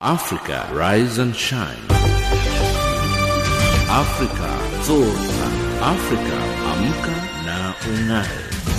[0.00, 1.76] Africa Rise and Shine.
[3.90, 4.50] Africa
[4.86, 5.48] Zorka.
[5.82, 6.38] Africa
[6.70, 8.77] Amka na Ungae.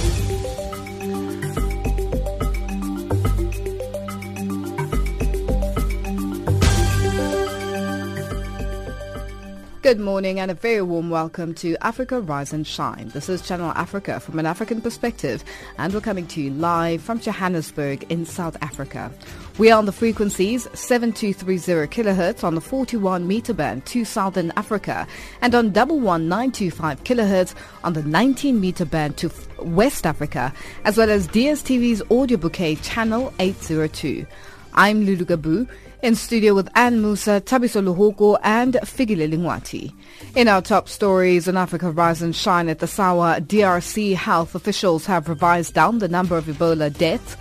[9.82, 13.12] Good morning and a very warm welcome to Africa Rise and Shine.
[13.14, 15.42] This is Channel Africa from an African perspective
[15.78, 19.10] and we're coming to you live from Johannesburg in South Africa.
[19.58, 25.08] We are on the frequencies 7230 kilohertz on the 41 meter band to Southern Africa
[25.42, 30.54] and on 11925 kilohertz on the 19 meter band to West Africa
[30.84, 34.26] as well as DSTV's audio bouquet channel 802.
[34.74, 35.70] I'm Lulu Gabu
[36.02, 39.94] in studio with Anne Musa, Tabiso Luhoko and Figile Lingwati.
[40.36, 45.06] In our top stories on Africa Rise and Shine at the Sawa, DRC health officials
[45.06, 47.36] have revised down the number of Ebola deaths.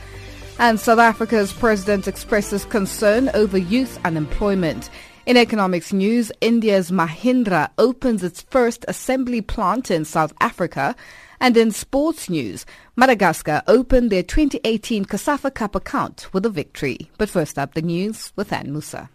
[0.58, 4.90] And South Africa's president expresses concern over youth unemployment.
[5.24, 10.96] In economics news, India's Mahindra opens its first assembly plant in South Africa.
[11.40, 17.10] And in sports news, Madagascar opened their 2018 COSAFA Cup account with a victory.
[17.16, 19.08] But first up, the news with Anne Musa.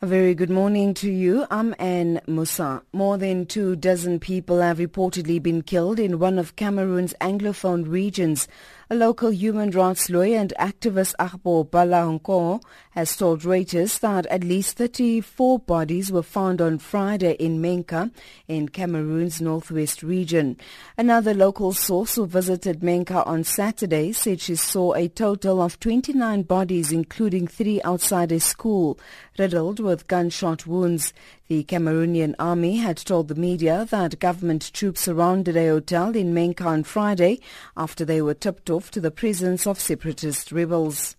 [0.00, 1.44] A very good morning to you.
[1.50, 2.82] I'm Anne Musa.
[2.92, 8.46] More than two dozen people have reportedly been killed in one of Cameroon's Anglophone regions.
[8.90, 14.78] A local human rights lawyer and activist Agbo Balahanko has told Reuters that at least
[14.78, 18.10] 34 bodies were found on Friday in Menka
[18.48, 20.56] in Cameroon's northwest region.
[20.96, 26.44] Another local source who visited Menka on Saturday said she saw a total of 29
[26.44, 28.98] bodies including three outside a school
[29.38, 31.12] riddled with gunshot wounds.
[31.48, 36.66] The Cameroonian army had told the media that government troops surrounded a hotel in Menka
[36.66, 37.40] on Friday
[37.74, 41.16] after they were tipped off to the presence of separatist rebels.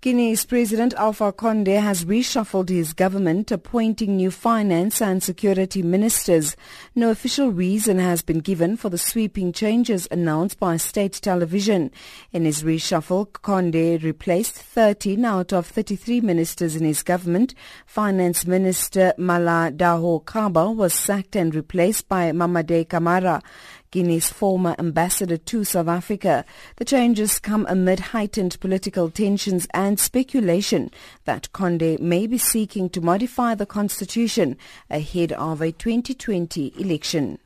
[0.00, 6.54] Guinea's President Alpha Conde has reshuffled his government, appointing new finance and security ministers.
[6.94, 11.90] No official reason has been given for the sweeping changes announced by state television.
[12.30, 17.56] In his reshuffle, Conde replaced 13 out of 33 ministers in his government.
[17.84, 23.42] Finance Minister Malado Kaba was sacked and replaced by Mamady Camara.
[23.90, 26.44] Guinea's former ambassador to South Africa.
[26.76, 30.90] The changes come amid heightened political tensions and speculation
[31.24, 34.56] that Conde may be seeking to modify the constitution
[34.90, 37.38] ahead of a 2020 election.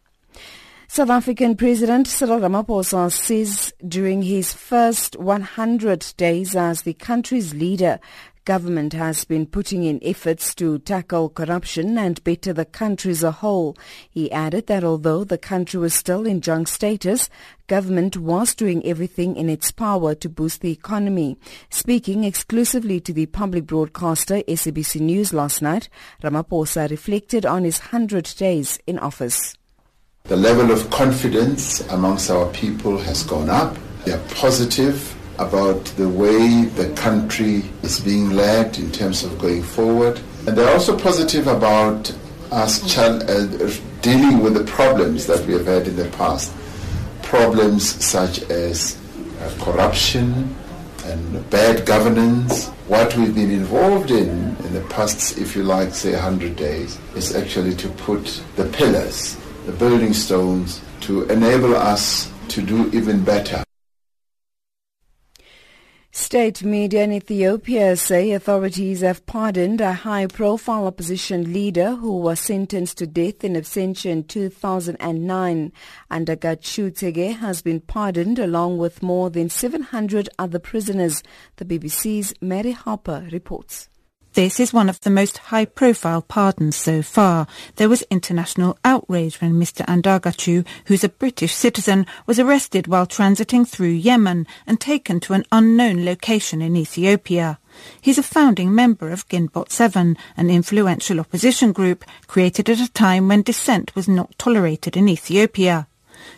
[0.89, 7.99] South African President Cyril Ramaphosa says during his first 100 days as the country's leader,
[8.45, 13.31] Government has been putting in efforts to tackle corruption and better the country as a
[13.31, 13.77] whole.
[14.11, 17.31] He added that although the country was still in junk status,
[17.69, 21.39] government was doing everything in its power to boost the economy.
[21.71, 25.89] Speaking exclusively to the public broadcaster SABC News last night,
[26.25, 29.55] Ramaphosa reflected on his 100 days in office.
[30.25, 33.77] The level of confidence amongst our people has gone up.
[34.05, 39.63] They are positive about the way the country is being led in terms of going
[39.63, 40.21] forward.
[40.47, 42.15] And they're also positive about
[42.51, 43.73] us uh,
[44.03, 46.53] dealing with the problems that we have had in the past.
[47.23, 48.99] Problems such as
[49.41, 50.55] uh, corruption
[51.05, 52.69] and bad governance.
[52.89, 57.35] What we've been involved in in the past, if you like, say 100 days, is
[57.35, 63.65] actually to put the pillars, the building stones, to enable us to do even better.
[66.15, 72.99] State media in Ethiopia say authorities have pardoned a high-profile opposition leader who was sentenced
[72.99, 75.73] to death in absentia in 2009.
[76.11, 81.23] Andargachew Tsege has been pardoned along with more than 700 other prisoners.
[81.57, 83.89] The BBC's Mary Harper reports.
[84.35, 87.47] This is one of the most high-profile pardons so far.
[87.77, 89.85] There was international outrage when Mr.
[89.85, 95.45] Andargachew, who's a British citizen, was arrested while transiting through Yemen and taken to an
[95.53, 97.59] unknown location in Ethiopia.
[98.01, 103.29] He's a founding member of Ginbot 7, an influential opposition group created at a time
[103.29, 105.89] when dissent was not tolerated in Ethiopia.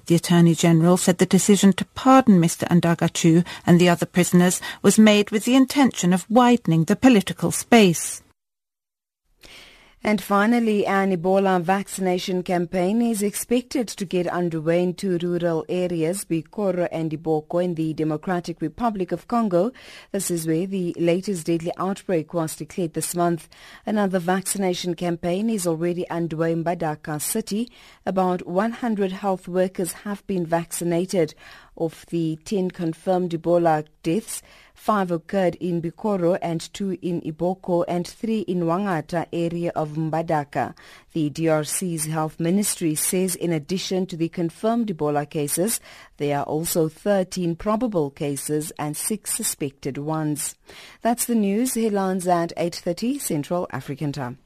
[0.06, 4.98] The Attorney General said the decision to pardon Mr Andargachew and the other prisoners was
[4.98, 8.22] made with the intention of widening the political space.
[10.06, 16.26] And finally, an Ebola vaccination campaign is expected to get underway in two rural areas,
[16.26, 19.72] Bikoro and Iboko in the Democratic Republic of Congo.
[20.12, 23.48] This is where the latest deadly outbreak was declared this month.
[23.86, 27.72] Another vaccination campaign is already underway in Mbandaka City.
[28.04, 31.34] About 100 health workers have been vaccinated.
[31.76, 34.42] Of the 10 confirmed Ebola deaths,
[34.74, 40.74] five occurred in Bikoro and two in Iboko and three in Wangata area of Mbandaka.
[41.12, 45.80] The DRC's health ministry says in addition to the confirmed Ebola cases,
[46.18, 50.54] there are also 13 probable cases and six suspected ones.
[51.02, 51.74] That's the news.
[51.74, 54.38] Headlines at 8.30 Central African Time.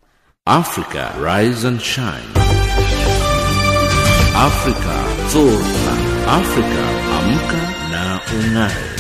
[0.47, 2.25] Africa, rise and shine.
[4.35, 4.97] Africa,
[5.29, 6.09] zorka.
[6.29, 7.61] Africa, amka
[7.91, 8.98] na ungae.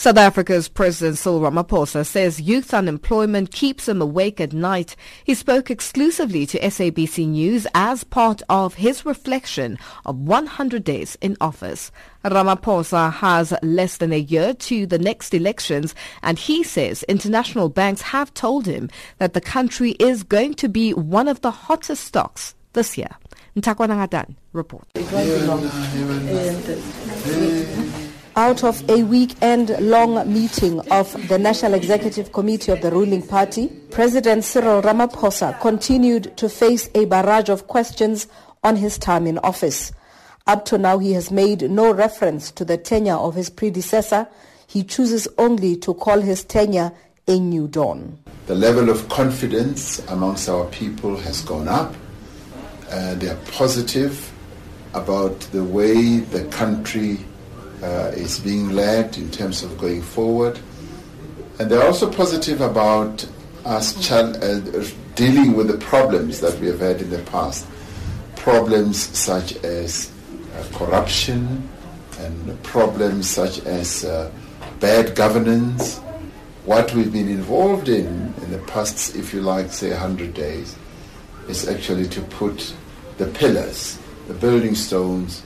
[0.00, 4.96] South Africa's President Cyril Ramaphosa says youth unemployment keeps him awake at night.
[5.24, 9.76] He spoke exclusively to SABC News as part of his reflection
[10.06, 11.92] of 100 days in office.
[12.24, 18.00] Ramaphosa has less than a year to the next elections and he says international banks
[18.00, 18.88] have told him
[19.18, 23.10] that the country is going to be one of the hottest stocks this year.
[23.54, 24.88] Ntakwana Ngadan report.
[28.40, 34.44] Out of a weekend-long meeting of the National Executive Committee of the ruling party, President
[34.44, 38.28] Cyril Ramaphosa continued to face a barrage of questions
[38.64, 39.92] on his time in office.
[40.46, 44.26] Up to now, he has made no reference to the tenure of his predecessor.
[44.66, 46.92] He chooses only to call his tenure
[47.28, 48.18] a new dawn.
[48.46, 51.94] The level of confidence amongst our people has gone up.
[52.88, 54.32] Uh, they are positive
[54.94, 57.18] about the way the country
[57.82, 60.58] uh, is being led in terms of going forward.
[61.58, 63.26] And they're also positive about
[63.64, 67.66] us uh, dealing with the problems that we have had in the past.
[68.36, 70.10] Problems such as
[70.56, 71.68] uh, corruption
[72.18, 74.30] and problems such as uh,
[74.78, 75.98] bad governance.
[76.64, 80.76] What we've been involved in in the past, if you like, say 100 days,
[81.48, 82.74] is actually to put
[83.18, 83.98] the pillars,
[84.28, 85.42] the building stones,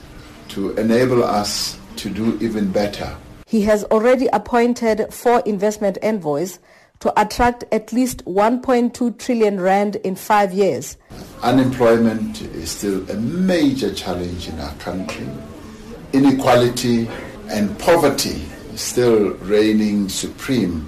[0.49, 3.15] to enable us to do even better.
[3.47, 6.59] He has already appointed four investment envoys
[6.99, 10.97] to attract at least 1.2 trillion rand in five years.
[11.43, 15.27] Unemployment is still a major challenge in our country.
[16.13, 17.09] Inequality
[17.49, 18.45] and poverty
[18.75, 20.87] still reigning supreme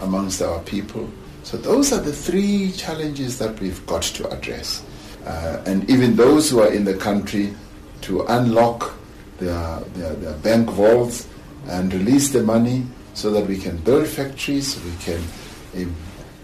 [0.00, 1.08] amongst our people.
[1.42, 4.84] So those are the three challenges that we've got to address.
[5.26, 7.54] Uh, and even those who are in the country
[8.02, 8.97] to unlock
[9.38, 11.28] their, their, their bank vaults
[11.68, 15.20] and release the money so that we can build factories, we can
[15.76, 15.84] uh,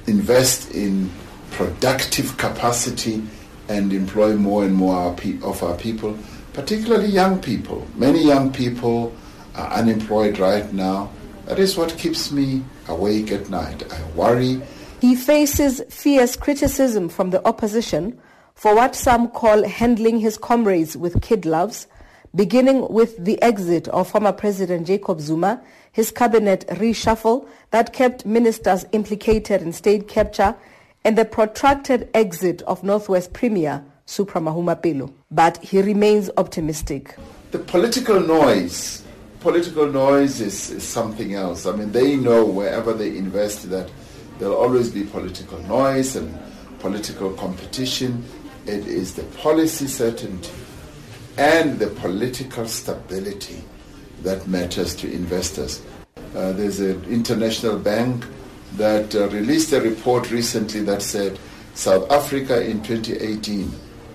[0.06, 1.11] invest in
[1.50, 3.23] productive capacity
[3.69, 6.19] and employ more and more our pe- of our people,
[6.52, 7.87] particularly young people.
[7.94, 9.14] Many young people
[9.55, 11.11] are unemployed right now.
[11.46, 13.85] That is what keeps me awake at night.
[13.93, 14.61] I worry.
[15.00, 18.19] He faces fierce criticism from the opposition
[18.55, 21.87] for what some call handling his comrades with kid gloves
[22.34, 28.84] beginning with the exit of former President Jacob Zuma, his cabinet reshuffle that kept ministers
[28.92, 30.56] implicated in state capture,
[31.04, 35.12] and the protracted exit of Northwest Premier Supra Mahumapelo.
[35.31, 37.17] But he remains optimistic.
[37.53, 39.05] The political noise,
[39.41, 41.67] political noise is, is something else.
[41.67, 43.91] I mean, they know wherever they invest that
[44.38, 46.36] there'll always be political noise and
[46.81, 48.24] political competition.
[48.67, 50.50] It is the policy certainty
[51.36, 53.62] and the political stability
[54.22, 55.82] that matters to investors.
[56.34, 58.24] Uh, there's an international bank
[58.76, 61.38] that uh, released a report recently that said
[61.74, 63.70] South Africa in 2018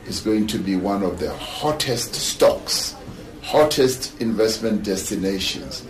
[0.07, 2.95] is going to be one of the hottest stocks,
[3.43, 5.85] hottest investment destinations.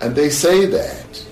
[0.00, 1.26] And they say that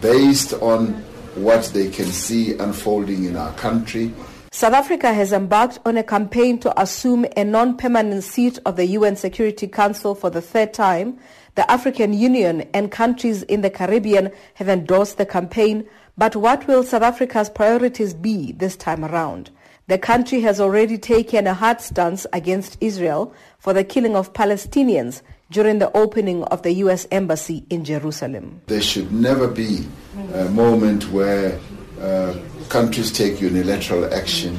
[0.00, 0.94] based on
[1.34, 4.12] what they can see unfolding in our country
[4.54, 9.16] South Africa has embarked on a campaign to assume a non-permanent seat of the UN
[9.16, 11.18] Security Council for the third time.
[11.54, 16.82] The African Union and countries in the Caribbean have endorsed the campaign, but what will
[16.82, 19.50] South Africa's priorities be this time around?
[19.86, 25.22] The country has already taken a hard stance against Israel for the killing of Palestinians
[25.50, 27.06] during the opening of the U.S.
[27.10, 28.60] Embassy in Jerusalem.
[28.66, 29.86] There should never be
[30.34, 31.58] a moment where
[32.02, 32.34] uh,
[32.72, 34.56] countries take unilateral action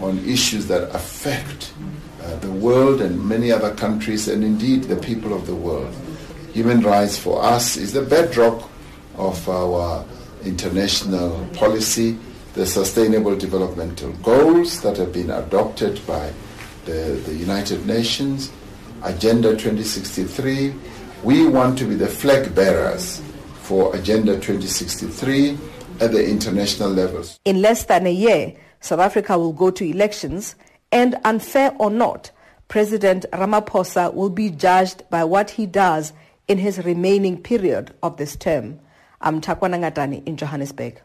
[0.00, 1.74] on issues that affect
[2.22, 5.94] uh, the world and many other countries and indeed the people of the world.
[6.54, 8.70] Human rights for us is the bedrock
[9.16, 10.06] of our
[10.42, 12.16] international policy,
[12.54, 16.32] the sustainable developmental goals that have been adopted by
[16.86, 18.50] the, the United Nations,
[19.02, 20.72] Agenda 2063.
[21.22, 23.20] We want to be the flag bearers
[23.60, 25.58] for Agenda 2063
[26.00, 27.38] at the international levels.
[27.44, 30.54] In less than a year, South Africa will go to elections,
[30.90, 32.30] and unfair or not,
[32.68, 36.12] President Ramaphosa will be judged by what he does
[36.48, 38.80] in his remaining period of this term.
[39.20, 41.00] I'm Takwana Ngatani in Johannesburg.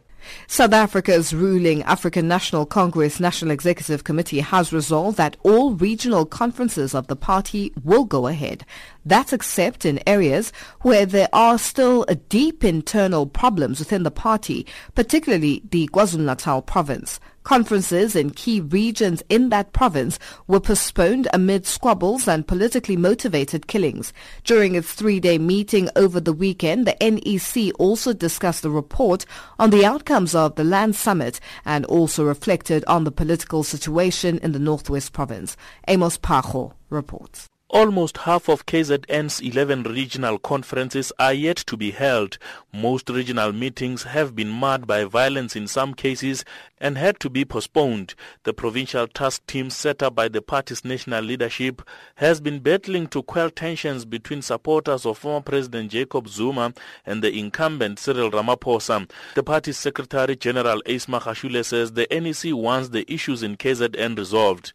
[0.48, 6.94] South Africa's ruling African National Congress National Executive Committee has resolved that all regional conferences
[6.94, 8.66] of the party will go ahead.
[9.06, 10.52] That's except in areas
[10.82, 14.66] where there are still deep internal problems within the party,
[14.96, 17.20] particularly the KwaZulu-Natal province.
[17.46, 24.12] Conferences in key regions in that province were postponed amid squabbles and politically motivated killings.
[24.44, 29.26] During its three-day meeting over the weekend, the NEC also discussed the report
[29.60, 34.52] on the outcomes of the land summit and also reflected on the political situation in
[34.52, 35.56] the Northwest province.
[35.88, 37.48] Amos Pacho reports.
[37.72, 42.38] Almost half of KZN's 11 regional conferences are yet to be held.
[42.72, 46.46] Most regional meetings have been marred by violence in some cases
[46.80, 48.14] and had to be postponed.
[48.44, 51.82] The provincial task team set up by the party's national leadership
[52.16, 56.72] has been battling to quell tensions between supporters of former President Jacob Zuma
[57.04, 59.10] and the incumbent Cyril Ramaphosa.
[59.34, 64.74] The party's Secretary General Ace Magashule says the NEC wants the issues in KZN resolved.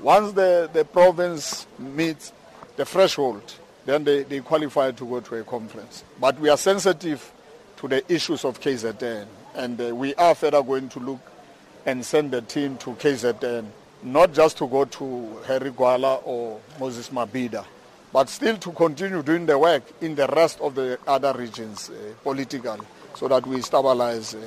[0.00, 2.32] Once the, the province meets
[2.76, 3.42] the threshold,
[3.86, 6.04] then they, they qualify to go to a conference.
[6.20, 7.32] But we are sensitive
[7.76, 11.20] to the issues of KZN, and uh, we are further going to look
[11.86, 13.64] and send the team to KZN,
[14.02, 17.64] not just to go to Harry Gwala or Moses Mabhida,
[18.12, 21.94] but still to continue doing the work in the rest of the other regions uh,
[22.22, 22.84] politically,
[23.14, 24.40] so that we stabilize uh,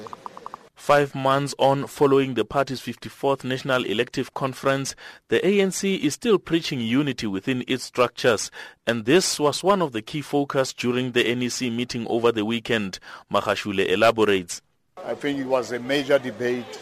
[0.79, 4.95] Five months on following the party's 54th National Elective Conference,
[5.27, 8.49] the ANC is still preaching unity within its structures,
[8.87, 12.97] and this was one of the key focus during the NEC meeting over the weekend.
[13.31, 14.61] Magashule elaborates.
[15.05, 16.81] I think it was a major debate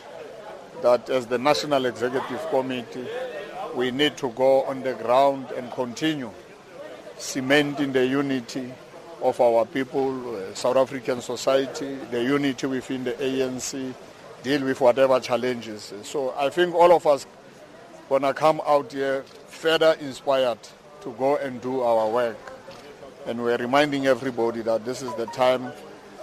[0.83, 3.07] that as the National Executive Committee,
[3.75, 6.31] we need to go on the ground and continue
[7.17, 8.71] cementing the unity
[9.21, 13.93] of our people, uh, South African society, the unity within the ANC,
[14.43, 15.93] deal with whatever challenges.
[16.03, 17.25] So I think all of us
[18.09, 20.59] gonna come out here further inspired
[21.01, 22.37] to go and do our work.
[23.25, 25.71] And we're reminding everybody that this is the time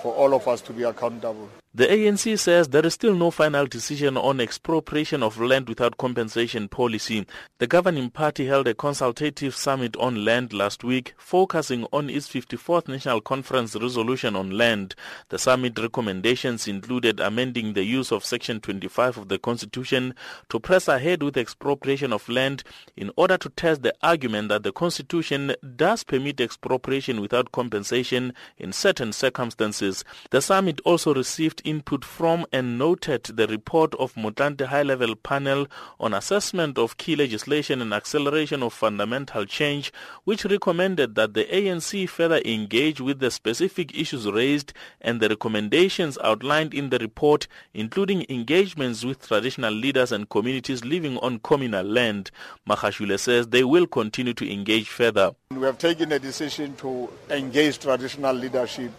[0.03, 1.49] for all of us to be accountable.
[1.77, 6.69] The ANC says there is still no final decision on expropriation of land without compensation
[6.69, 7.27] policy.
[7.59, 12.87] The governing party held a consultative summit on land last week, focusing on its 54th
[12.87, 14.95] National Conference resolution on land.
[15.31, 20.15] The summit recommendations included amending the use of Section 25 of the Constitution
[20.51, 22.63] to press ahead with expropriation of land
[22.97, 28.73] in order to test the argument that the Constitution does permit expropriation without compensation in
[28.73, 30.05] certain circumstances.
[30.31, 35.67] The summit also received input from and noted the report of Motlanthe High Level Panel
[35.99, 39.93] on Assessment of Key Legislation and Acceleration of Fundamental Change,
[40.25, 46.19] which recommended that the ANC further engage with the specific issues raised and the recommendations
[46.23, 52.31] outlined in the report, including engagements with traditional leaders and communities living on communal land.
[52.69, 55.33] Magashule says they will continue to engage further.
[55.51, 58.91] We have taken a decision to engage traditional leadership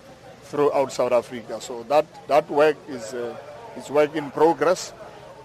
[0.45, 1.59] throughout South Africa.
[1.59, 3.35] So that, that work is, uh,
[3.77, 4.93] is work in progress.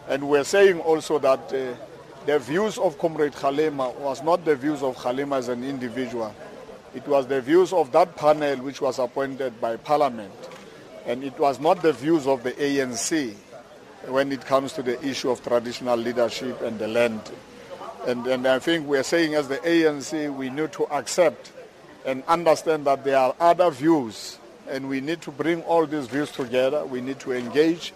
[0.09, 1.75] And we're saying also that uh,
[2.27, 6.35] the views of Comrade Kgalema was not the views of Kgalema as an individual.
[6.95, 10.33] It was the views of that panel which was appointed by Parliament.
[11.07, 13.35] And it was not the views of the ANC
[14.07, 17.21] when it comes to the issue of traditional leadership and the land.
[18.07, 21.53] And, and I think we're saying as the ANC, we need to accept
[22.05, 24.39] and understand that there are other views
[24.71, 26.85] and we need to bring all these views together.
[26.85, 27.93] We need to engage,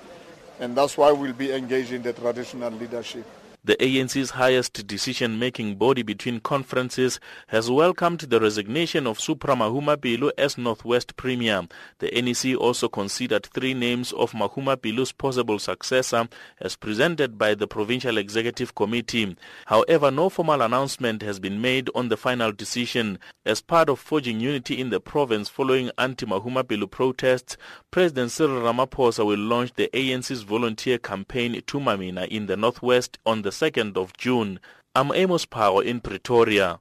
[0.60, 3.26] and that's why we'll be engaging the traditional leadership.
[3.64, 10.58] The ANC's highest decision-making body between conferences has welcomed the resignation of Supra Mahumapelo as
[10.58, 11.66] Northwest Premier.
[11.98, 16.28] The NEC also considered three names of Mahuma Mahumapelo's possible successor
[16.60, 19.36] as presented by the Provincial Executive Committee.
[19.66, 23.18] However, no formal announcement has been made on the final decision.
[23.44, 27.56] As part of forging unity in the province following anti-Mahumapelo protests,
[27.90, 33.42] President Cyril Ramaphosa will launch the ANC's volunteer campaign Thuma Mina in the Northwest on
[33.42, 34.58] the 2nd of June.
[34.96, 36.80] I'm Amos Power in Pretoria.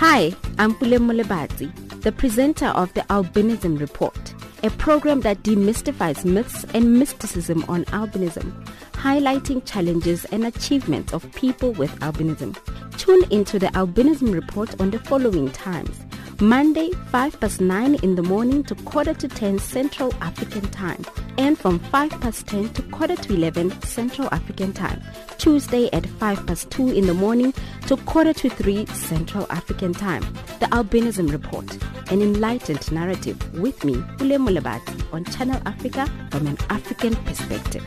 [0.00, 1.70] Hi, I'm Pule Mulebati,
[2.00, 8.50] the presenter of the Albinism Report, a program that demystifies myths and mysticism on albinism,
[8.92, 12.56] highlighting challenges and achievements of people with albinism.
[12.96, 16.00] Tune into the Albinism Report on the following times.
[16.40, 21.04] Monday, 5 past 9 in the morning to quarter to 10 Central African Time,
[21.38, 25.00] and from 5 past 10 to quarter to 11 Central African Time.
[25.38, 27.52] Tuesday at 5 past 2 in the morning
[27.86, 30.22] to quarter to 3 Central African Time.
[30.60, 31.70] The Albinism Report,
[32.10, 37.84] an enlightened narrative with me, Ule Mulabati, on Channel Africa from an African perspective.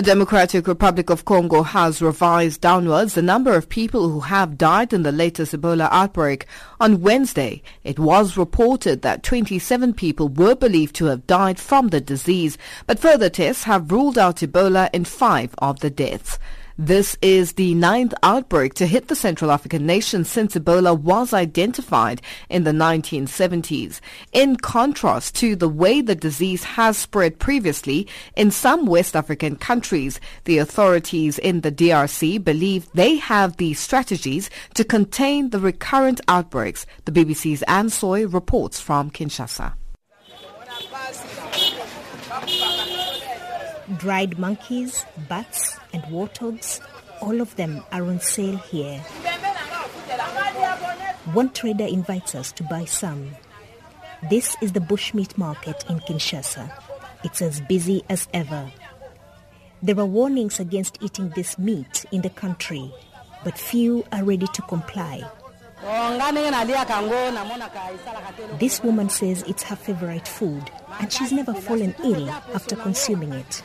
[0.00, 4.94] The Democratic Republic of Congo has revised downwards the number of people who have died
[4.94, 6.46] in the latest Ebola outbreak.
[6.80, 12.00] On Wednesday, it was reported that 27 people were believed to have died from the
[12.00, 16.38] disease, but further tests have ruled out Ebola in five of the deaths.
[16.82, 22.22] This is the ninth outbreak to hit the Central African nation since Ebola was identified
[22.48, 24.00] in the 1970s.
[24.32, 30.20] In contrast to the way the disease has spread previously in some West African countries,
[30.44, 36.86] the authorities in the DRC believe they have the strategies to contain the recurrent outbreaks.
[37.04, 39.74] The BBC's Anne Soy reports from Kinshasa.
[43.96, 46.80] Dried monkeys, bats, and warthogs,
[47.20, 48.98] all of them are on sale here.
[51.32, 53.30] One trader invites us to buy some.
[54.28, 56.70] This is the bushmeat market in Kinshasa.
[57.24, 58.70] It's as busy as ever.
[59.82, 62.92] There are warnings against eating this meat in the country,
[63.44, 65.28] but few are ready to comply.
[68.58, 70.70] This woman says it's her favorite food
[71.00, 73.62] and she's never fallen ill after consuming it.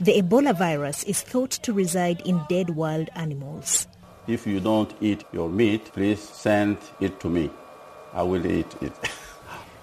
[0.00, 3.88] The Ebola virus is thought to reside in dead wild animals.
[4.26, 7.50] If you don't eat your meat, please send it to me.
[8.12, 8.92] I will eat it.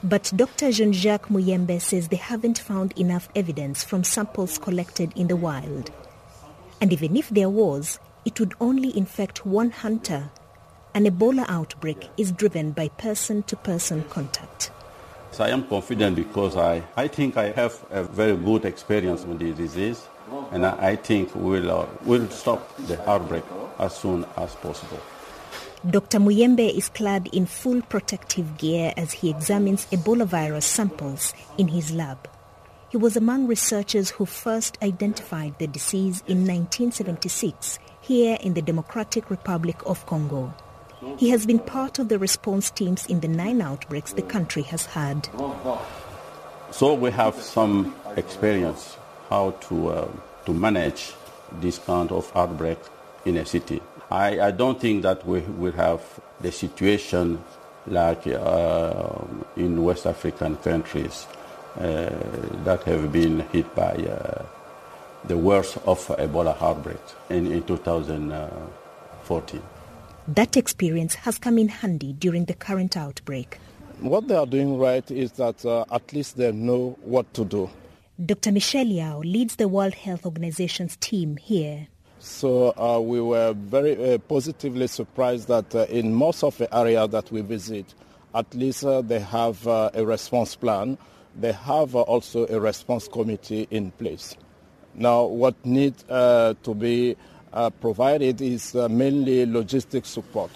[0.04, 0.72] But Dr.
[0.72, 5.92] Jean-Jacques Muyembe says they haven't found enough evidence from samples collected in the wild.
[6.82, 10.30] And even if there was, it would only infect one hunter.
[10.94, 14.72] An Ebola outbreak is driven by person-to-person contact.
[15.32, 19.40] So I am confident because I, I think I have a very good experience with
[19.40, 20.06] the disease
[20.52, 23.44] and I, I think we'll, uh, we'll stop the outbreak
[23.80, 25.00] as soon as possible.
[25.90, 26.20] Dr.
[26.20, 31.92] Muyembe is clad in full protective gear as he examines Ebola virus samples in his
[31.92, 32.30] lab.
[32.90, 37.80] He was among researchers who first identified the disease in 1976
[38.12, 40.54] here in the Democratic Republic of Congo.
[41.18, 44.86] He has been part of the response teams in the nine outbreaks the country has
[44.86, 45.30] had.
[46.72, 48.98] So we have some experience
[49.30, 50.10] how to, uh,
[50.46, 51.14] to manage
[51.62, 52.80] this kind of outbreak
[53.24, 53.82] in a city.
[54.12, 56.02] I, I don't think that we will have
[56.42, 57.42] the situation
[57.88, 59.24] like uh,
[59.56, 61.28] in West African countries
[61.78, 62.10] uh,
[62.66, 64.44] that have been hit by uh,
[65.26, 69.62] the worst of Ebola outbreak in, in 2014.
[70.28, 73.58] That experience has come in handy during the current outbreak.
[74.00, 77.70] What they are doing right is that uh, at least they know what to do.
[78.24, 78.52] Dr.
[78.52, 81.88] Michel Yao leads the World Health Organization's team here.
[82.20, 87.10] So uh, we were very uh, positively surprised that uh, in most of the areas
[87.10, 87.96] that we visit,
[88.36, 91.00] at least uh, they have uh, a response plan.
[91.36, 94.36] They have also a response committee in place.
[94.96, 97.16] Now, what needs uh, to be
[97.54, 100.52] uh, provided is uh, mainly logistic support.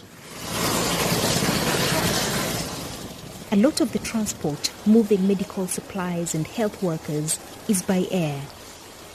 [3.51, 8.41] A lot of the transport moving medical supplies and health workers is by air.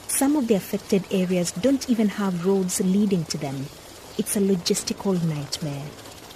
[0.07, 3.67] Some of the affected areas don't even have roads leading to them.
[4.17, 5.85] It's a logistical nightmare.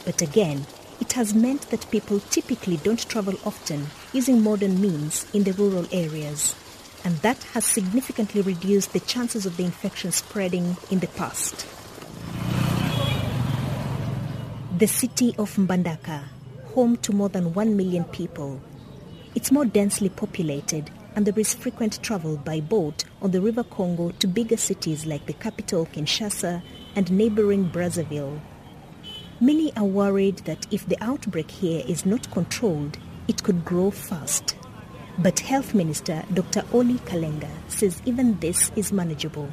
[0.06, 0.65] But again,
[1.02, 5.86] it has meant that people typically don't travel often using modern means in the rural
[5.91, 6.56] areas.
[7.06, 11.68] And that has significantly reduced the chances of the infection spreading in the past.
[14.80, 16.24] The city of Mbandaka,
[16.74, 18.60] home to more than 1 million people.
[19.36, 24.10] It's more densely populated and there is frequent travel by boat on the River Congo
[24.12, 26.62] to bigger cities like the capital Kinshasa
[26.96, 28.41] and neighboring Brazzaville.
[29.39, 34.56] Many are worried that if the outbreak here is not controlled, it could grow fast.
[35.17, 36.63] But Health Minister Dr.
[36.73, 39.49] Oli Kalenga says even this is manageable.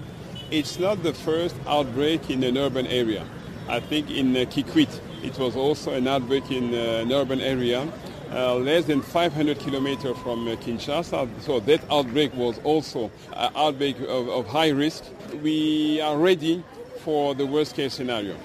[0.51, 3.25] It's not the first outbreak in an urban area.
[3.69, 7.91] I think in uh, Kikwit, it was also an outbreak in uh, an urban area.
[8.33, 11.29] Uh, less than 500 kilometers from uh, Kinshasa.
[11.43, 15.05] So that outbreak was also an outbreak of, of high risk.
[15.43, 16.65] We are ready
[17.05, 18.37] for the worst case scenario.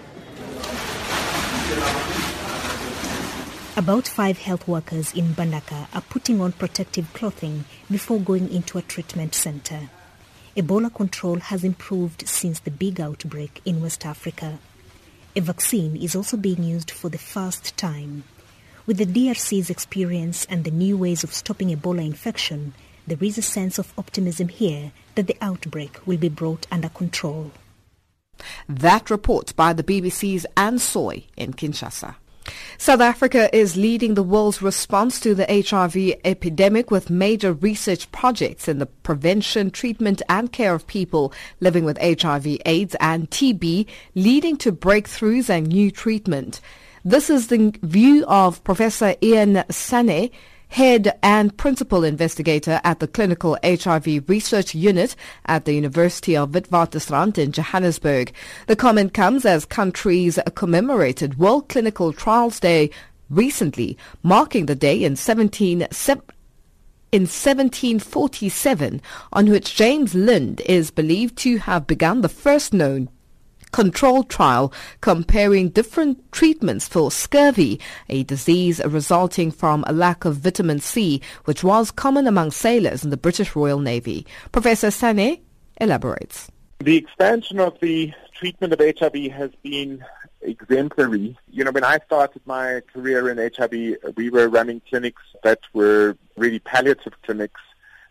[3.78, 8.82] About five health workers in Mbandaka are putting on protective clothing before going into a
[8.82, 9.92] treatment center.
[10.56, 14.58] Ebola control has improved since the big outbreak in West Africa.
[15.36, 18.24] A vaccine is also being used for the first time.
[18.88, 22.74] With the DRC's experience and the new ways of stopping Ebola infection,
[23.06, 27.52] there is a sense of optimism here that the outbreak will be brought under control.
[28.68, 32.16] That report by the BBC's Anne Soy in Kinshasa.
[32.78, 38.68] South Africa is leading the world's response to the HIV epidemic with major research projects
[38.68, 44.58] in the prevention, treatment and care of people living with HIV, AIDS and TB, leading
[44.58, 46.62] to breakthroughs and new treatment.
[47.04, 50.32] This is the view of Professor Ian Sanne,
[50.70, 57.38] head and principal investigator at the Clinical HIV Research Unit at the University of Witwatersrand
[57.38, 58.34] in Johannesburg.
[58.68, 62.90] The comment comes as countries commemorated World Clinical Trials Day
[63.30, 65.88] recently, marking the day in 17
[67.12, 69.02] in 1747
[69.32, 73.10] on which James Lind is believed to have begun the first known
[73.78, 80.80] controlled trial comparing different treatments for scurvy, a disease resulting from a lack of vitamin
[80.80, 84.26] C, which was common among sailors in the British Royal Navy.
[84.52, 85.40] Professor Sanne
[85.80, 86.50] elaborates.
[86.80, 90.04] The expansion of the treatment of HIV has been
[90.42, 91.38] exemplary.
[91.52, 96.18] You know, when I started my career in HIV, we were running clinics that were
[96.36, 97.62] really palliative clinics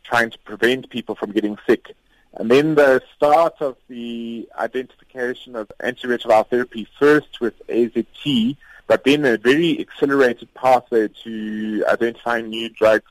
[0.05, 1.96] trying to prevent people from getting sick.
[2.37, 9.25] And then the start of the identification of antiretroviral therapy, first with AZT, but then
[9.25, 13.11] a very accelerated pathway to identifying new drugs,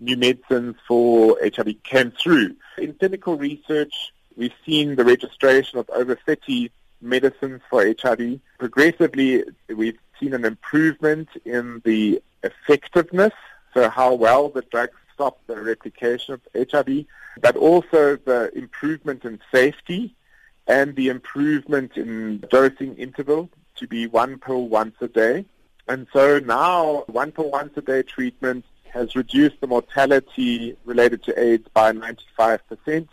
[0.00, 2.56] new medicines for HIV came through.
[2.76, 8.38] In clinical research, we've seen the registration of over 30 medicines for HIV.
[8.58, 13.32] Progressively, we've seen an improvement in the effectiveness,
[13.72, 17.04] so how well the drugs stop the replication of HIV,
[17.40, 20.14] but also the improvement in safety
[20.68, 25.44] and the improvement in dosing interval to be one pill once a day.
[25.88, 31.32] And so now one pill once a day treatment has reduced the mortality related to
[31.46, 33.08] AIDS by 95%,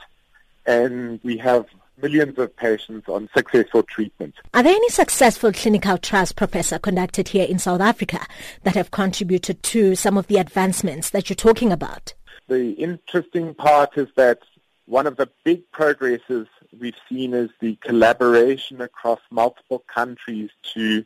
[0.68, 1.66] and we have
[2.02, 4.36] millions of patients on successful treatment.
[4.54, 8.26] Are there any successful clinical trials, Professor, conducted here in South Africa
[8.64, 12.14] that have contributed to some of the advancements that you're talking about?
[12.48, 14.40] The interesting part is that
[14.86, 16.48] one of the big progresses
[16.80, 21.04] we've seen is the collaboration across multiple countries to,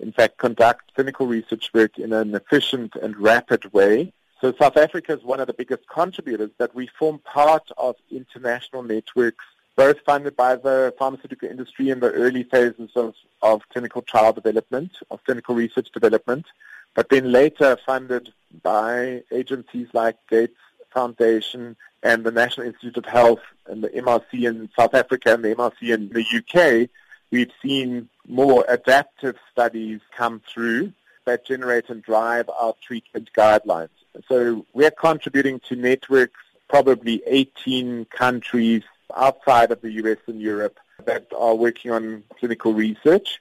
[0.00, 4.12] in fact, conduct clinical research work in an efficient and rapid way.
[4.40, 8.82] So South Africa is one of the biggest contributors that we form part of international
[8.82, 9.44] networks
[9.80, 14.92] both funded by the pharmaceutical industry in the early phases of, of clinical trial development,
[15.10, 16.44] of clinical research development,
[16.94, 18.30] but then later funded
[18.62, 20.60] by agencies like Gates
[20.92, 25.54] Foundation and the National Institute of Health and the MRC in South Africa and the
[25.54, 26.90] MRC in the UK,
[27.30, 30.92] we've seen more adaptive studies come through
[31.24, 33.88] that generate and drive our treatment guidelines.
[34.28, 38.82] So we're contributing to networks, probably 18 countries
[39.16, 43.40] outside of the US and Europe that are working on clinical research.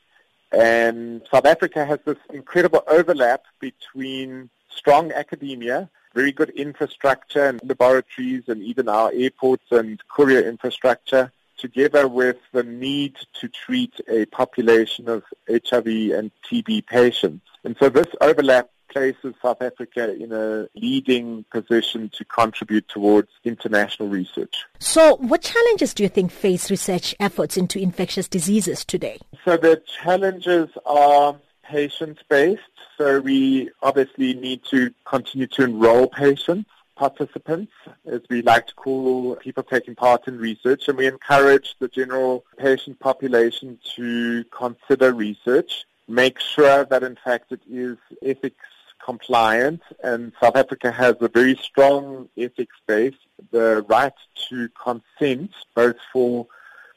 [0.52, 8.44] And South Africa has this incredible overlap between strong academia, very good infrastructure and laboratories
[8.48, 15.08] and even our airports and courier infrastructure, together with the need to treat a population
[15.10, 17.46] of HIV and TB patients.
[17.64, 24.10] And so this overlap places South Africa in a leading position to contribute towards international
[24.10, 24.66] research.
[24.80, 29.20] So what challenges do you think face research efforts into infectious diseases today?
[29.46, 32.62] So the challenges are patient-based.
[32.98, 37.72] So we obviously need to continue to enroll patients participants,
[38.12, 42.44] as we like to call people taking part in research, and we encourage the general
[42.58, 48.66] patient population to consider research, make sure that in fact it is ethics
[49.04, 53.16] compliant, and South Africa has a very strong ethics base.
[53.52, 54.14] The right
[54.50, 56.48] to consent, both for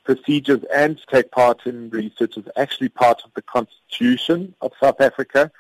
[0.05, 5.01] procedures and to take part in research, is actually part of the Constitution of South
[5.01, 5.51] Africa,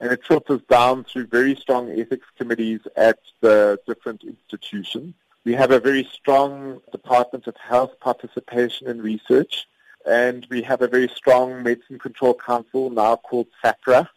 [0.00, 5.14] and it filters down through very strong ethics committees at the different institutions.
[5.44, 9.66] We have a very strong Department of Health participation in research.
[10.06, 14.08] and we have a very strong Medicine Control Council now called SAHPRA.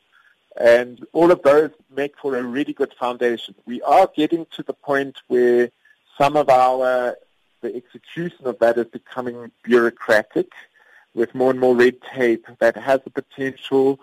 [0.59, 3.55] And all of those make for a really good foundation.
[3.65, 5.71] We are getting to the point where
[6.17, 7.17] some of our,
[7.61, 10.51] the execution of that is becoming bureaucratic
[11.15, 13.99] with more and more red tape that has the potential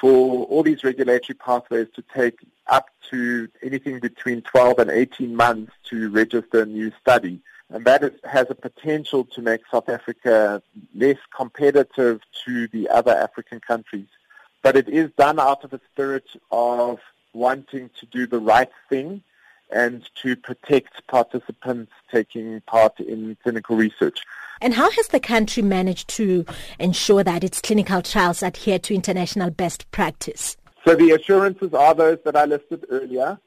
[0.00, 5.72] for all these regulatory pathways to take up to anything between 12 and 18 months
[5.84, 7.40] to register a new study.
[7.70, 10.62] And that is, has a potential to make South Africa
[10.94, 14.06] less competitive to the other African countries.
[14.66, 16.98] But it is done out of a spirit of
[17.32, 19.22] wanting to do the right thing
[19.70, 24.24] and to protect participants taking part in clinical research.
[24.60, 26.44] And how has the country managed to
[26.80, 30.56] ensure that its clinical trials adhere to international best practice?
[30.84, 33.38] So the assurances are those that I listed earlier.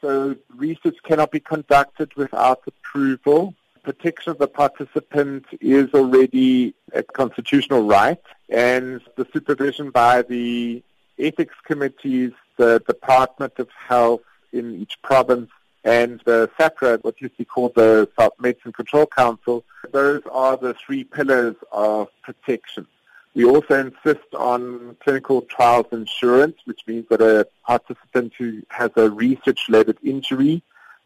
[0.00, 3.56] So research cannot be conducted without approval.
[3.82, 10.82] Protection of the participant is already a constitutional right, and the supervision by the
[11.18, 14.20] ethics committees, the Department of Health
[14.52, 15.50] in each province,
[15.82, 20.56] and the SAHPRA, what used to be called the South Medicine Control Council, those are
[20.56, 22.86] the three pillars of protection.
[23.34, 29.08] We also insist on clinical trials insurance, which means that a participant who has a
[29.08, 30.62] research-related injury,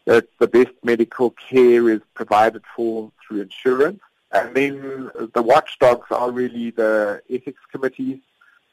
[0.07, 4.01] that the best medical care is provided for through insurance.
[4.33, 8.19] And then the watchdogs are really the ethics committees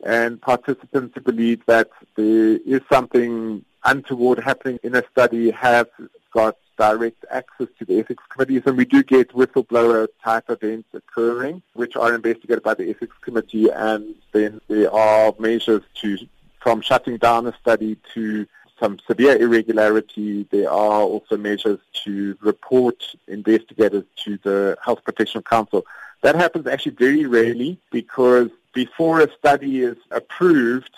[0.03, 5.87] and participants who believe that there is something untoward happening in a study have
[6.33, 11.61] got direct access to the ethics committees, and we do get whistleblower type events occurring,
[11.73, 16.17] which are investigated by the ethics committee, and then there are measures to,
[16.59, 18.47] from shutting down a study to
[18.81, 20.47] some severe irregularity.
[20.49, 25.85] There are also measures to report investigators to the Health Professions Council.
[26.23, 30.95] That happens actually very rarely because before a study is approved,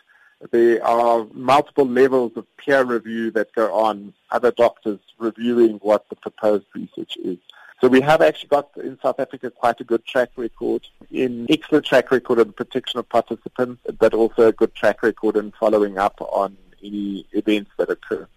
[0.52, 6.16] there are multiple levels of peer review that go on, other doctors reviewing what the
[6.16, 7.38] proposed research is.
[7.82, 11.86] So we have actually got in South Africa quite a good track record in excellent
[11.86, 16.22] track record in protection of participants, but also a good track record in following up
[16.22, 18.28] on any events that occur.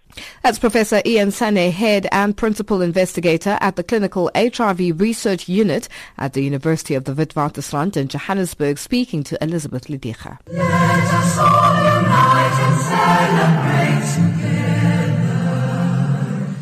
[0.42, 6.32] That's Professor Ian Sanne, Head and Principal Investigator at the Clinical HIV Research Unit at
[6.32, 10.38] the University of the Witwatersrand in Johannesburg, speaking to Elizabeth Lidicha.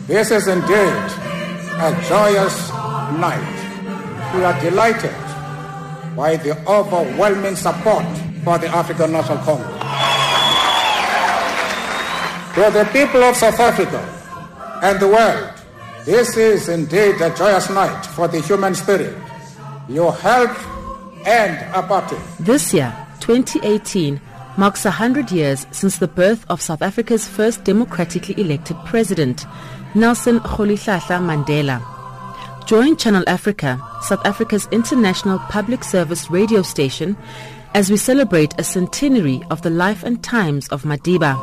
[0.07, 1.25] This is indeed
[1.77, 2.71] a joyous
[3.19, 4.33] night.
[4.35, 5.15] We are delighted
[6.17, 8.07] by the overwhelming support
[8.45, 10.14] for the African National Congress.
[12.55, 13.99] To the people of South Africa
[14.81, 15.51] and the world,
[16.05, 19.19] this is indeed a joyous night for the human spirit.
[19.89, 20.57] Your health
[21.27, 22.15] and a party.
[22.39, 24.21] This year, 2018,
[24.57, 29.47] marks 100 years since the birth of South Africa's first democratically elected president,
[29.97, 31.83] Nelson Rolihlahla Mandela.
[32.69, 37.17] Join Channel Africa, South Africa's international public service radio station,
[37.75, 41.35] as we celebrate a centenary of the life and times of Madiba.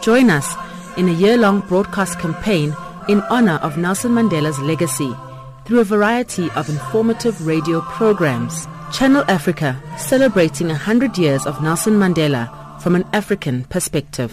[0.00, 0.54] Join us
[0.96, 2.74] in a year-long broadcast campaign
[3.08, 5.14] in honor of Nelson Mandela's legacy
[5.66, 8.66] through a variety of informative radio programs.
[8.92, 12.48] Channel Africa, celebrating 100 years of Nelson Mandela
[12.80, 14.32] from an African perspective.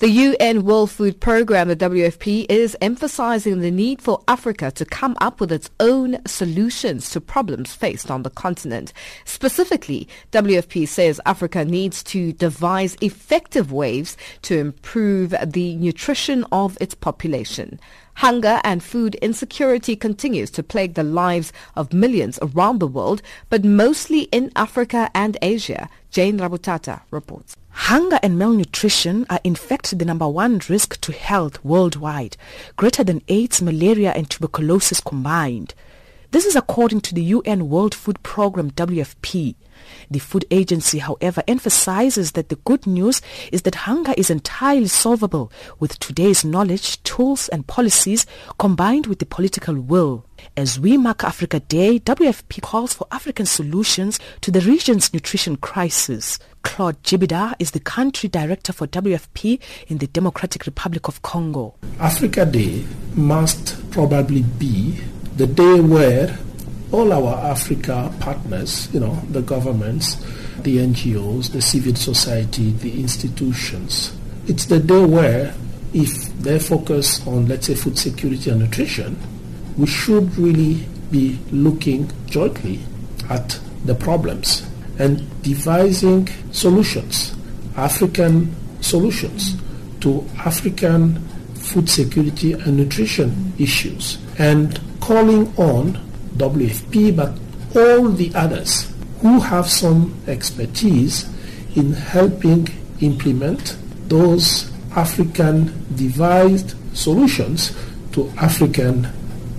[0.00, 5.16] The UN World Food Programme, the WFP, is emphasizing the need for Africa to come
[5.20, 8.92] up with its own solutions to problems faced on the continent.
[9.24, 16.94] Specifically, WFP says Africa needs to devise effective ways to improve the nutrition of its
[16.94, 17.80] population.
[18.14, 23.64] Hunger and food insecurity continues to plague the lives of millions around the world, but
[23.64, 25.88] mostly in Africa and Asia.
[26.12, 27.56] Jane Rabutata reports.
[27.82, 32.36] Hunger and malnutrition are in fact the number one risk to health worldwide,
[32.76, 35.74] greater than AIDS, malaria and tuberculosis combined.
[36.30, 39.54] This is according to the UN World Food Programme WFP.
[40.10, 45.50] The food agency, however, emphasizes that the good news is that hunger is entirely solvable
[45.80, 48.26] with today's knowledge, tools and policies
[48.58, 50.26] combined with the political will.
[50.54, 56.38] As we mark Africa Day, WFP calls for African solutions to the region's nutrition crisis.
[56.60, 61.76] Claude Jibidar is the country director for WFP in the Democratic Republic of Congo.
[61.98, 65.00] Africa Day must probably be
[65.38, 66.36] the day where
[66.90, 70.16] all our Africa partners, you know, the governments,
[70.62, 75.54] the NGOs, the civil society, the institutions, it's the day where
[75.94, 79.16] if they focus on, let's say, food security and nutrition,
[79.76, 82.80] we should really be looking jointly
[83.30, 87.36] at the problems and devising solutions,
[87.76, 89.54] African solutions
[90.00, 91.20] to African
[91.54, 95.94] food security and nutrition issues, and calling on
[96.36, 97.38] WFP but
[97.76, 101.28] all the others who have some expertise
[101.76, 102.68] in helping
[103.00, 103.76] implement
[104.08, 107.76] those African devised solutions
[108.12, 109.04] to African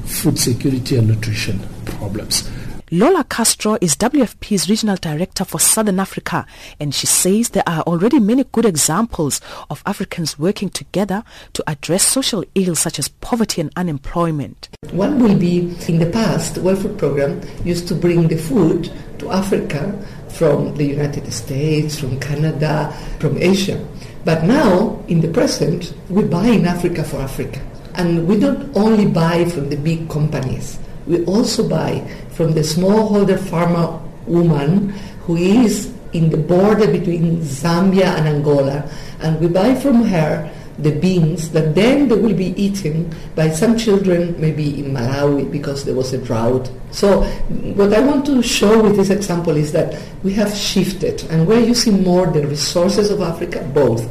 [0.06, 2.50] food security and nutrition problems.
[2.92, 6.48] Lola Castro is WFP's regional director for Southern Africa
[6.80, 11.24] and she says there are already many good examples of Africans working together
[11.54, 14.70] to address social ills such as poverty and unemployment.
[14.90, 19.94] One will be in the past, Food Program used to bring the food to Africa
[20.30, 23.86] from the United States, from Canada, from Asia.
[24.26, 27.62] But now, in the present, we buy in Africa for Africa.
[27.94, 30.80] And we don't only buy from the big companies.
[31.10, 34.90] We also buy from the smallholder farmer woman
[35.26, 38.90] who is in the border between Zambia and Angola.
[39.20, 43.78] And we buy from her the beans that then they will be eaten by some
[43.78, 46.72] children maybe in Malawi because there was a drought.
[46.92, 47.24] So
[47.76, 51.60] what I want to show with this example is that we have shifted and we're
[51.66, 54.08] using more the resources of Africa, both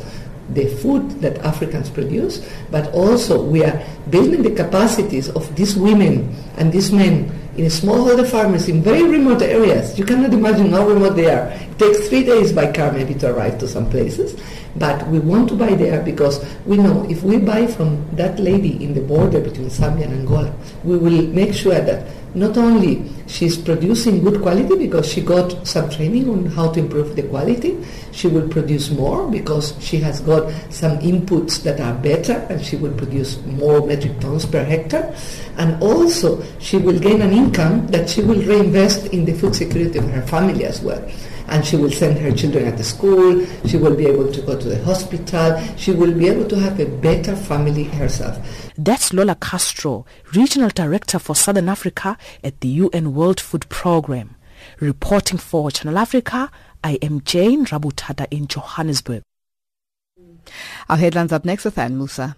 [0.51, 6.35] the food that Africans produce, but also we are building the capacities of these women
[6.57, 9.99] and these men in smallholder farmers in very remote areas.
[9.99, 11.49] You cannot imagine how remote they are.
[11.49, 14.41] It takes three days by car maybe to arrive to some places.
[14.77, 18.83] But we want to buy there because we know if we buy from that lady
[18.85, 23.57] in the border between Zambia and Angola, we will make sure that not only she's
[23.57, 28.29] producing good quality because she got some training on how to improve the quality, she
[28.29, 32.93] will produce more because she has got some inputs that are better and she will
[32.95, 35.15] produce more metric tons per hectare.
[35.59, 39.99] And also she will gain an income that she will reinvest in the food security
[39.99, 41.07] of her family as well
[41.49, 44.59] and she will send her children at the school, she will be able to go
[44.59, 48.39] to the hospital, she will be able to have a better family herself.
[48.77, 54.37] That's Lola Castro, Regional Director for Southern Africa at the UN World Food Programme.
[54.81, 56.51] Reporting for Channel Africa,
[56.85, 59.23] I am Jane Rabutada in Johannesburg.
[60.89, 62.37] Our headlines up next with Anne Musa.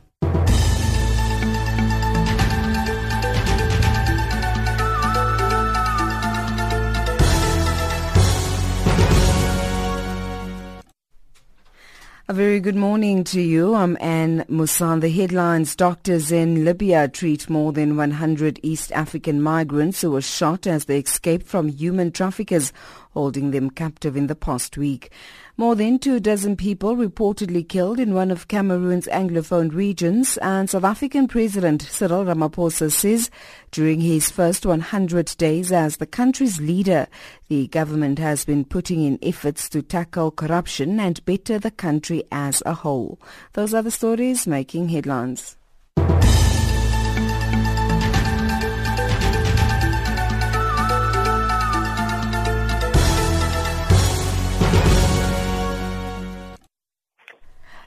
[12.30, 13.74] A very good morning to you.
[13.74, 15.00] I'm Anne Musan.
[15.00, 20.64] The headlines Doctors in Libya treat more than 100 East African migrants who were shot
[20.64, 22.72] as they escaped from human traffickers
[23.10, 25.10] holding them captive in the past week.
[25.56, 30.84] More than two dozen people reportedly killed in one of Cameroon's Anglophone regions and South
[30.84, 33.30] African President Cyril Ramaphosa says
[33.70, 37.08] during his first 100 days as the country's leader,
[37.48, 42.62] the government has been putting in efforts to tackle corruption and better the country as
[42.64, 43.20] a whole.
[43.52, 45.56] Those are the stories making headlines.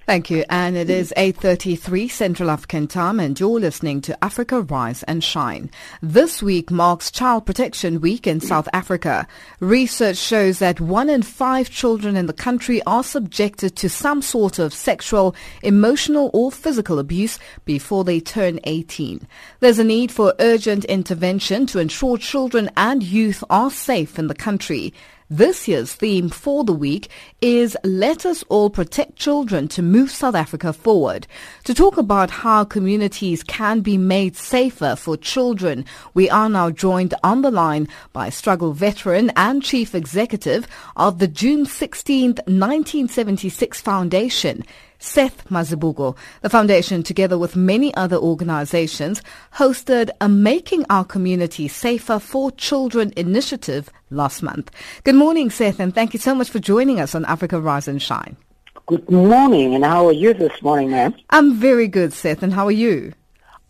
[0.05, 0.43] Thank you.
[0.49, 5.71] And it is 8.33 Central African time and you're listening to Africa Rise and Shine.
[6.01, 9.25] This week marks Child Protection Week in South Africa.
[9.61, 14.59] Research shows that one in five children in the country are subjected to some sort
[14.59, 19.25] of sexual, emotional or physical abuse before they turn 18.
[19.61, 24.35] There's a need for urgent intervention to ensure children and youth are safe in the
[24.35, 24.93] country.
[25.35, 27.09] This year's theme for the week
[27.41, 31.25] is Let Us All Protect Children to Move South Africa Forward.
[31.63, 37.15] To talk about how communities can be made safer for children, we are now joined
[37.23, 44.63] on the line by struggle veteran and chief executive of the June 16th, 1976 Foundation,
[45.03, 46.15] Seth Mazibuko.
[46.41, 49.21] The foundation, together with many other organizations,
[49.55, 54.71] hosted a Making Our Community Safer for Children initiative last month.
[55.03, 58.01] Good morning, Seth, and thank you so much for joining us on Africa Rise and
[58.01, 58.37] Shine.
[58.85, 61.13] Good morning, and how are you this morning, ma'am?
[61.29, 63.13] I'm very good, Seth, and how are you?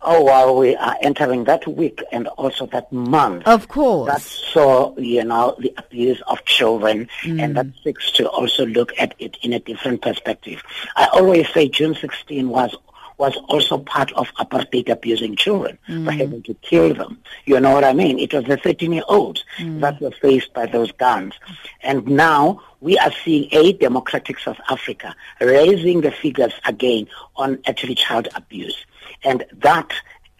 [0.06, 3.46] Oh, well, we are entering that week and also that month.
[3.46, 4.12] Of course.
[4.12, 7.42] That saw, you know, the abuse of children, mm.
[7.42, 10.62] and that seeks to also look at it in a different perspective.
[10.94, 12.76] I always say June 16 was
[13.16, 16.04] was also part of apartheid abusing children mm.
[16.04, 17.18] for having to kill them.
[17.44, 18.18] You know what I mean?
[18.18, 19.80] It was the 13-year-olds mm.
[19.80, 21.34] that were faced by those guns.
[21.82, 27.94] And now we are seeing a democratic South Africa raising the figures again on actually
[27.94, 28.84] child abuse.
[29.24, 29.92] And that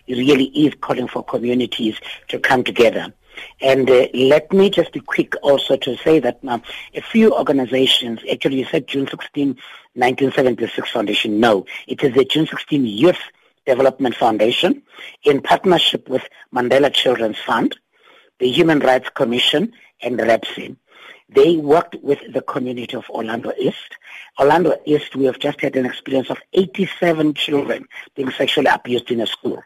[0.09, 3.13] really is calling for communities to come together.
[3.61, 6.63] And uh, let me just be quick also to say that now
[6.95, 11.41] a few organizations, actually you said June 16, 1976 Foundation.
[11.41, 13.19] No, it is the June 16 Youth
[13.67, 14.83] Development Foundation
[15.25, 16.23] in partnership with
[16.55, 17.77] Mandela Children's Fund,
[18.39, 19.73] the Human Rights Commission,
[20.03, 20.77] and REPSSI.
[21.29, 23.97] They worked with the community of Orlando East.
[24.39, 29.21] Orlando East, we have just had an experience of 87 children being sexually abused in
[29.21, 29.63] a school.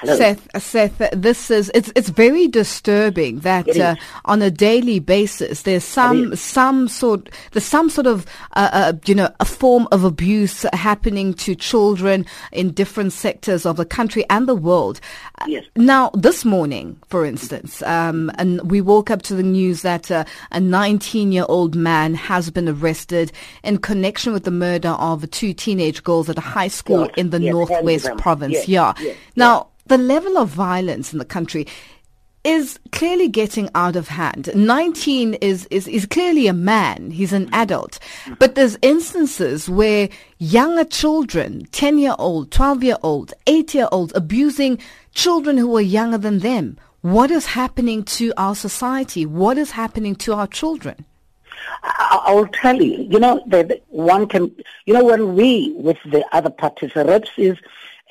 [0.00, 0.16] Hello.
[0.16, 3.94] Seth, uh, Seth, uh, this is it's it's very disturbing that uh,
[4.24, 9.14] on a daily basis there's some some sort there's some sort of uh, uh, you
[9.14, 14.48] know a form of abuse happening to children in different sectors of the country and
[14.48, 15.00] the world.
[15.46, 15.64] Yes.
[15.76, 20.24] Now, this morning, for instance, um, and we woke up to the news that a
[20.52, 23.32] 19-year-old man has been arrested
[23.62, 27.14] in connection with the murder of two teenage girls at a high school yes.
[27.16, 27.52] in the yes.
[27.52, 28.66] northwest province.
[28.66, 28.94] Yes.
[29.00, 29.12] Yeah.
[29.36, 31.66] Now the level of violence in the country
[32.46, 34.50] is clearly getting out of hand.
[34.54, 37.10] 19 is, is, is clearly a man.
[37.10, 37.98] He's an adult.
[38.38, 44.12] But there's instances where younger children, 10 year old, 12 year old, 8 year old,
[44.14, 44.78] abusing
[45.12, 46.78] children who are younger than them.
[47.00, 49.26] What is happening to our society?
[49.26, 51.04] What is happening to our children?
[51.82, 56.24] I, will tell you, you know, that one can, you know, when we, with the
[56.32, 57.58] other parties, reps is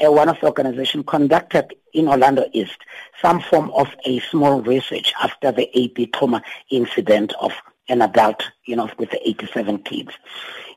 [0.04, 2.78] uh, one of the organizations conducted in Orlando East
[3.22, 7.54] some form of a small research after the AB Xuma incident of
[7.88, 10.12] an adult, you know, with the 87 kids.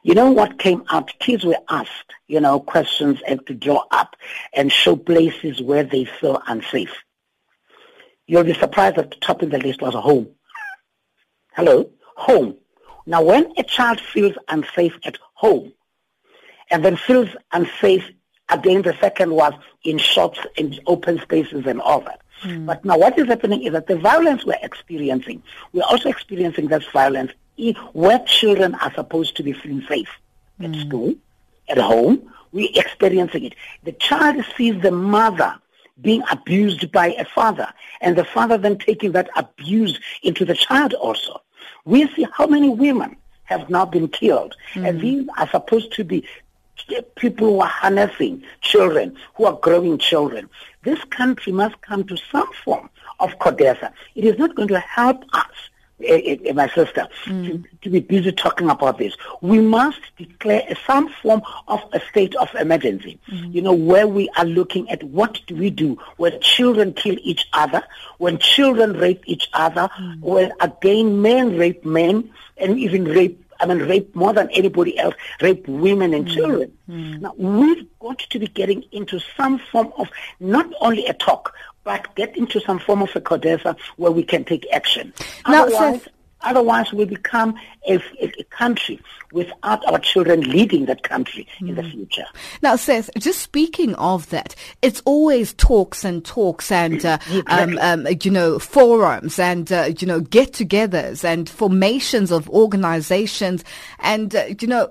[0.03, 1.13] You know what came out?
[1.19, 4.15] Kids were asked, you know, questions and to draw up
[4.55, 6.95] and show places where they feel unsafe.
[8.27, 10.29] You'll be surprised that the top of the list was a home.
[11.55, 11.91] Hello?
[12.17, 12.57] Home.
[13.07, 15.73] Now, when a child feels unsafe at home
[16.71, 18.05] and then feels unsafe
[18.51, 19.53] Again, the second was
[19.85, 22.21] in shops, in open spaces and all that.
[22.43, 22.67] Mm.
[22.67, 25.43] But now what is happening is that the violence we're experiencing,
[25.73, 27.33] we're also experiencing this violence
[27.93, 30.09] where children are supposed to be feeling safe.
[30.61, 30.65] Mm.
[30.65, 30.89] At hmm.
[30.89, 31.15] school,
[31.69, 33.55] at home, we're experiencing it.
[33.85, 35.57] The child sees the mother
[36.01, 37.69] being abused by a father,
[38.01, 41.43] and the father then taking that abuse into the child also.
[41.85, 44.89] We see how many women have now been killed, mm.
[44.89, 45.03] and hmm.
[45.03, 46.25] these are supposed to be
[47.17, 50.49] people who are harnessing children, who are growing children.
[50.83, 52.89] This country must come to some form
[53.21, 53.93] of CODESA.
[54.15, 55.47] It is not going to help us,
[56.09, 57.47] uh, uh, my sister, mm.
[57.47, 59.17] to, to, be busy talking about this.
[59.41, 63.53] We must declare some form of a state of emergency, mm.
[63.53, 67.47] you know, where we are looking at what do we do when children kill each
[67.53, 67.83] other,
[68.19, 70.21] when children rape each other, mm.
[70.21, 75.15] when again men rape men, and even rape I mean, rape more than anybody else,
[75.41, 76.35] rape women and mm.
[76.35, 76.73] children.
[76.89, 77.21] Mm.
[77.21, 80.09] Now, we've got to be getting into some form of
[80.41, 81.55] not only a talk,
[81.85, 85.13] but get into some form of a CODESA where we can take action.
[85.49, 86.09] Now, Otherwise, Seth,
[86.43, 87.55] Otherwise, we become
[87.89, 89.01] a, a, country
[89.33, 91.71] without our children leading that country mm.
[91.71, 91.91] in the hmm.
[91.91, 92.25] future.
[92.63, 98.07] Now, Seth, just speaking of that, it's always talks and talks and, uh, um, um,
[98.23, 103.65] you know, forums and, uh, you know, get-togethers and formations of organizations
[103.99, 104.91] and, uh, you know,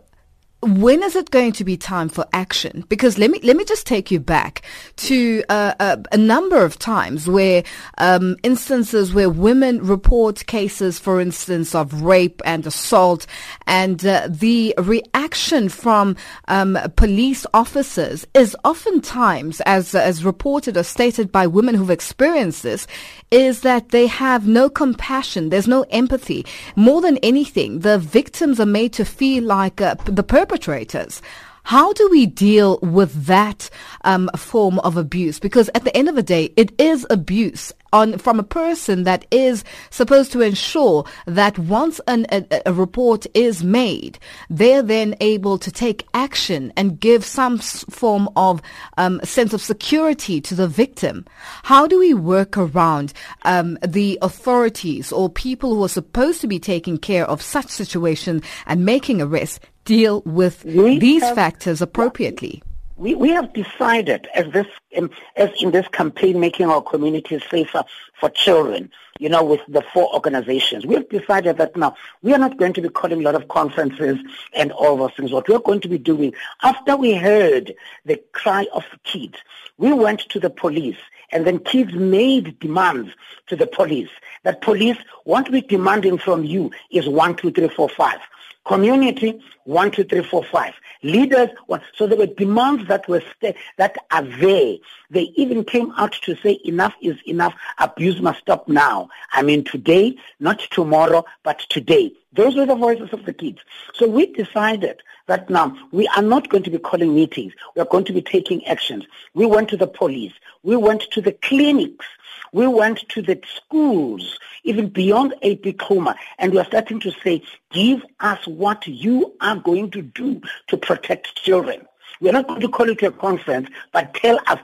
[0.61, 2.83] when is it going to be time for action?
[2.89, 4.63] Because let me let me just take you back
[4.97, 7.63] to uh, a, uh, a, number of times where
[7.99, 13.27] um, instances where women report cases, for instance, of rape and assault,
[13.67, 16.15] and uh, the reaction from
[16.47, 22.87] um, police officers is oftentimes, as as reported or stated by women who've experienced this,
[23.29, 25.49] is that they have no compassion.
[25.49, 26.47] There's no empathy.
[26.75, 31.21] More than anything, the victims are made to feel like uh, the perpetrators.
[31.63, 33.69] How do we deal with that
[34.05, 35.37] um, form of abuse?
[35.37, 39.25] Because at the end of the day, it is abuse on from a person that
[39.31, 44.17] is supposed to ensure that once an, a, a, report is made,
[44.49, 48.61] they're then able to take action and give some form of
[48.97, 51.25] um, sense of security to the victim.
[51.63, 53.11] How do we work around
[53.43, 58.41] um, the authorities or people who are supposed to be taking care of such situation
[58.65, 62.61] and making arrests deal with we these have, factors appropriately?
[62.97, 64.67] we, we have decided as this
[64.97, 67.83] um, as in this campaign making our communities safer
[68.19, 70.85] for children you know with the four organizations.
[70.85, 73.47] We have decided that now we are not going to be calling a lot of
[73.47, 74.17] conferences
[74.53, 75.31] and all those things.
[75.31, 76.33] What we're going to be doing
[76.63, 77.73] after we heard
[78.05, 79.37] the cry of kids
[79.77, 80.97] we went to the police
[81.31, 83.11] and then kids made demands
[83.47, 84.09] to the police
[84.43, 88.19] that police what we're demanding from you is one two three four five
[88.67, 91.81] community one two three four five leaders one.
[91.95, 94.75] so there were demands that were st- that are there
[95.09, 97.53] they even came out to say enough is enough.
[97.79, 99.09] Abuse must stop now.
[99.31, 102.11] I mean today not tomorrow but today.
[102.33, 103.59] Those were the voices of the kids.
[103.93, 107.53] So we decided that now we are not going to be calling meetings.
[107.75, 109.05] We are going to be taking actions.
[109.33, 110.33] We went to the police.
[110.63, 112.05] We went to the clinics.
[112.53, 117.43] We went to the schools, even beyond AB Xuma, and we are starting to say,
[117.71, 121.85] give us what you are going to do to protect children.
[122.21, 124.59] We are not going to call it a conference, but tell us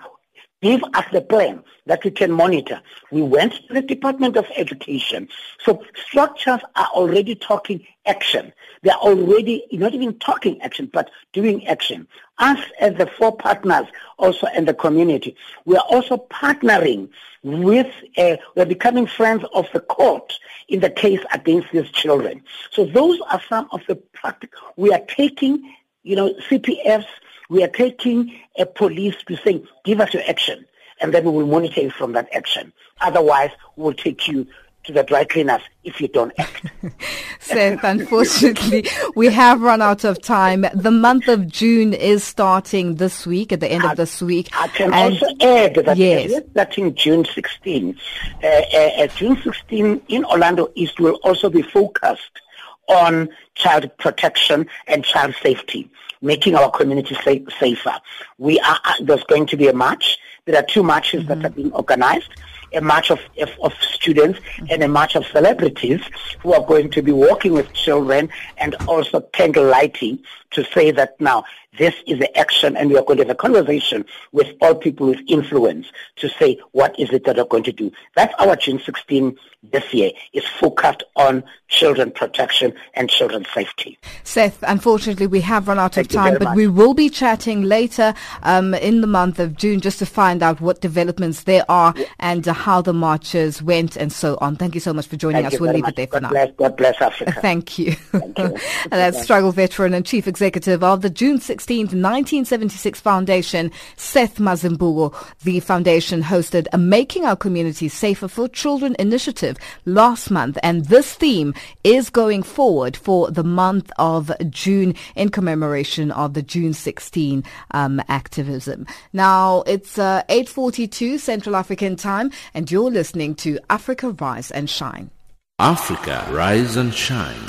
[0.63, 2.81] give us the plan that we can monitor.
[3.11, 5.27] We went to the Department of Education.
[5.63, 8.53] So structures are already talking action.
[8.81, 12.07] They are already not even talking action, but doing action.
[12.37, 13.87] Us as the four partners
[14.17, 15.35] also in the community,
[15.65, 17.09] we are also partnering
[17.43, 20.33] with, uh, we're becoming friends of the court
[20.69, 22.41] in the case against these children.
[22.71, 27.05] So those are some of the practical, we are taking, you know, CPFs,
[27.53, 30.65] we are taking a police to say, give us your action,
[30.99, 32.73] and then we will monitor you from that action.
[32.99, 34.47] Otherwise, we will take you
[34.85, 36.65] to the dry cleaners if you don't act.
[37.39, 40.65] Seth, unfortunately, we have run out of time.
[40.73, 44.49] The month of June is starting this week, at the end of this week.
[44.53, 46.41] I can and also add that yes.
[46.51, 47.95] starting June 16.
[48.43, 52.41] Uh, uh, uh, June 16 in Orlando East will also be focused
[52.87, 55.89] on child protection and child safety,
[56.23, 57.93] making our community safe, safer.
[58.39, 60.17] We are, uh, there's going to be a march.
[60.45, 61.41] There are two marches mm-hmm.
[61.41, 62.29] that are being organized
[62.73, 66.01] a march of, of, of students and a march of celebrities
[66.39, 70.19] who are going to be working with children and also candle lighting
[70.51, 71.43] to say that now
[71.77, 75.07] this is the action and we are going to have a conversation with all people
[75.07, 77.91] with influence to say what is it that we're going to do.
[78.15, 79.37] That's our June 16
[79.71, 83.97] this year is focused on children protection and children safety.
[84.23, 86.55] Seth, unfortunately we have run out Thank of time, but much.
[86.55, 88.13] we will be chatting later
[88.43, 92.05] um, in the month of June just to find out what developments there are yeah.
[92.19, 94.55] and uh, how the marches went and so on.
[94.57, 95.59] Thank you so much for joining Thank us.
[95.59, 95.93] We'll leave much.
[95.93, 96.53] it there God for bless, now.
[96.57, 97.31] God bless Africa.
[97.41, 97.93] Thank you.
[97.93, 98.57] Thank you.
[98.89, 105.15] That's struggle veteran and chief executive of the June 16th 1976 Foundation, Seth Mazimbuko.
[105.43, 111.13] The foundation hosted a Making Our Community Safer for Children initiative last month, and this
[111.13, 111.53] theme
[111.85, 118.01] is going forward for the month of June in commemoration of the June 16 um,
[118.09, 118.85] activism.
[119.13, 125.11] Now it's uh, 8:42 Central African Time, and you're listening to Africa Rise and Shine.
[125.59, 127.39] Africa Rise and Shine.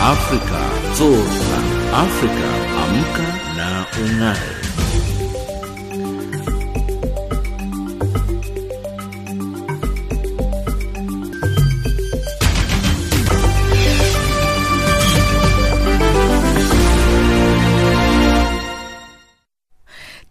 [0.00, 0.62] Africa
[0.96, 1.75] Zorka.
[1.96, 2.48] Afrika
[2.82, 3.24] amka
[3.56, 3.68] na
[4.02, 4.65] ung'are.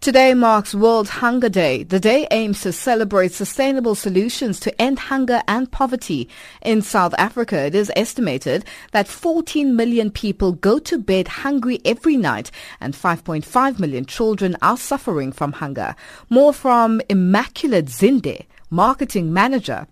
[0.06, 1.82] Today marks World Hunger Day.
[1.82, 6.28] The day aims to celebrate sustainable solutions to end hunger and poverty.
[6.62, 12.16] In South Africa, it is estimated that 14 million people go to bed hungry every
[12.16, 15.96] night and 5.5 million children are suffering from hunger.
[16.30, 19.88] More from Immaculate Zinde, marketing manager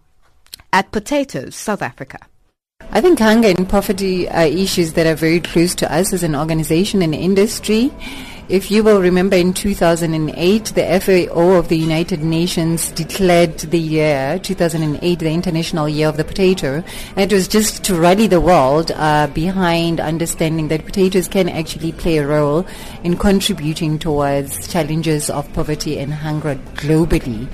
[0.73, 2.21] at Potatoes, South Africa.
[2.91, 6.37] I think hunger and poverty are issues that are very close to us as an
[6.37, 7.93] organization and industry.
[8.47, 14.39] If you will remember in 2008, the FAO of the United Nations declared the year
[14.39, 16.85] 2008 the International Year of the Potato.
[17.17, 21.93] And it was just to rally the world uh, behind understanding that potatoes can actually
[21.93, 22.67] play a role
[23.03, 27.49] in contributing towards challenges of poverty and hunger globally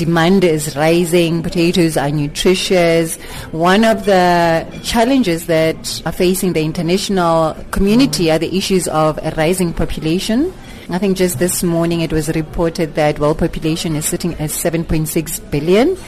[0.00, 3.16] demand is rising, potatoes are nutritious.
[3.52, 9.30] One of the challenges that are facing the international community are the issues of a
[9.36, 10.54] rising population.
[10.88, 15.50] I think just this morning it was reported that world population is sitting at 7.6
[15.50, 15.98] billion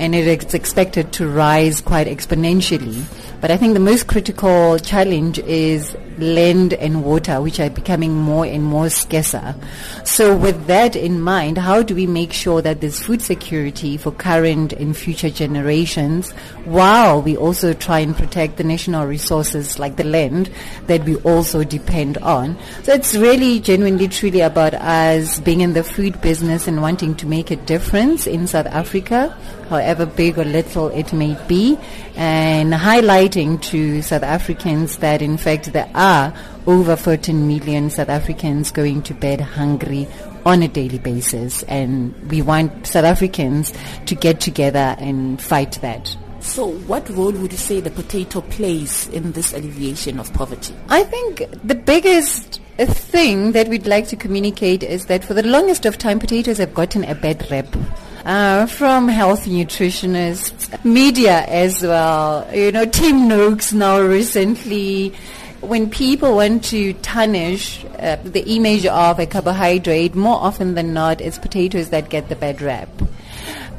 [0.00, 3.04] and it is expected to rise quite exponentially.
[3.42, 8.46] But I think the most critical challenge is land and water, which are becoming more
[8.46, 9.54] and more scarcer.
[10.04, 14.12] So with that in mind, how do we make sure that there's food security for
[14.12, 16.32] current and future generations
[16.64, 20.50] while we also try and protect the national resources like the land
[20.86, 22.56] that we also depend on?
[22.82, 27.26] So it's really genuinely truly about us being in the food business and wanting to
[27.26, 29.36] make a difference in South Africa
[29.72, 31.78] however big or little it may be,
[32.14, 36.11] and highlighting to South Africans that in fact there are
[36.66, 40.06] over 14 million South Africans going to bed hungry
[40.44, 43.72] on a daily basis, and we want South Africans
[44.06, 46.16] to get together and fight that.
[46.40, 50.74] So, what role would you say the potato plays in this alleviation of poverty?
[50.88, 55.86] I think the biggest thing that we'd like to communicate is that for the longest
[55.86, 57.76] of time, potatoes have gotten a bad rep
[58.24, 62.48] uh, from health nutritionists, media as well.
[62.52, 65.14] You know, Tim Noakes now recently
[65.62, 71.20] when people want to tarnish uh, the image of a carbohydrate, more often than not,
[71.20, 72.88] it's potatoes that get the bad rap.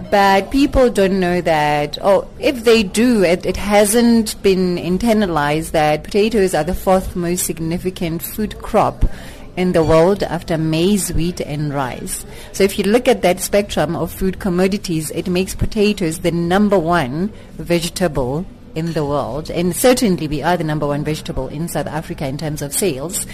[0.10, 6.04] But people don't know that, or if they do, it, it hasn't been internalized that
[6.04, 9.04] potatoes are the fourth most significant food crop
[9.58, 12.26] in the world after maize, wheat, and rice.
[12.54, 16.80] So if you look at that spectrum of food commodities, it makes potatoes the number
[16.80, 17.28] one
[17.58, 18.46] vegetable
[18.76, 19.50] in the world.
[19.50, 23.26] And certainly we are the number one vegetable in South Africa in terms of sales.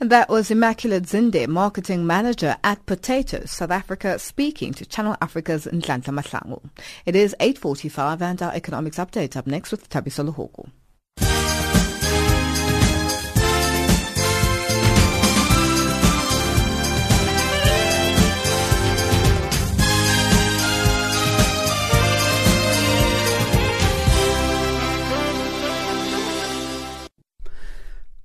[0.00, 5.66] And that was Immaculate Zinde, marketing manager at Potatoes South Africa, speaking to Channel Africa's
[5.66, 6.68] Nhlanhla Mahlangu.
[7.06, 10.68] It is 8.45 and our economics update up next with Tabiso Luhuku.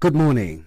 [0.01, 0.65] Good morning.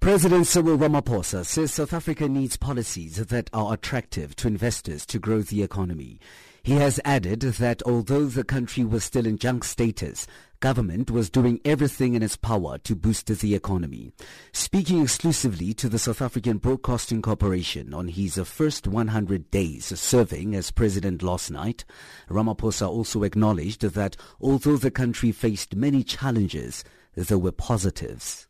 [0.00, 5.42] President Cyril Ramaphosa says South Africa needs policies that are attractive to investors to grow
[5.42, 6.18] the economy.
[6.62, 10.26] He has added that although the country was still in junk status,
[10.60, 14.12] government was doing everything in its power to boost the economy.
[14.52, 20.70] Speaking exclusively to the South African Broadcasting Corporation on his first 100 days serving as
[20.70, 21.84] president last night,
[22.30, 26.82] Ramaphosa also acknowledged that although the country faced many challenges,
[27.14, 28.46] there were positives.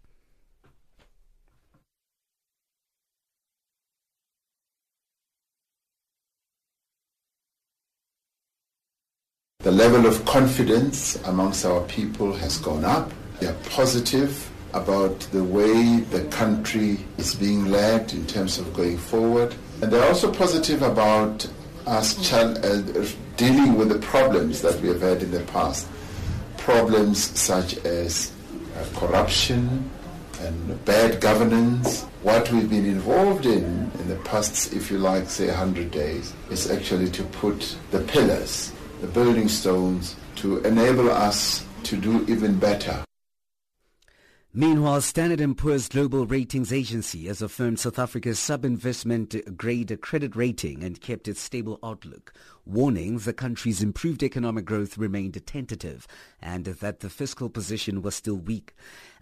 [9.64, 13.10] The level of confidence amongst our people has gone up.
[13.40, 18.98] They are positive about the way the country is being led in terms of going
[18.98, 19.54] forward.
[19.80, 21.48] And they're also positive about
[21.86, 23.08] us uh,
[23.38, 25.88] dealing with the problems that we have had in the past.
[26.58, 28.32] Problems such as
[28.76, 29.90] uh, corruption
[30.40, 32.02] and bad governance.
[32.22, 36.70] What we've been involved in in the past, if you like, say 100 days, is
[36.70, 43.04] actually to put the pillars the building stones to enable us to do even better.
[44.56, 50.84] Meanwhile, Standard & Poor's Global Ratings Agency has affirmed South Africa's sub-investment grade credit rating
[50.84, 52.32] and kept its stable outlook,
[52.66, 56.06] warning the country's improved economic growth remained tentative
[56.40, 58.74] and that the fiscal position was still weak.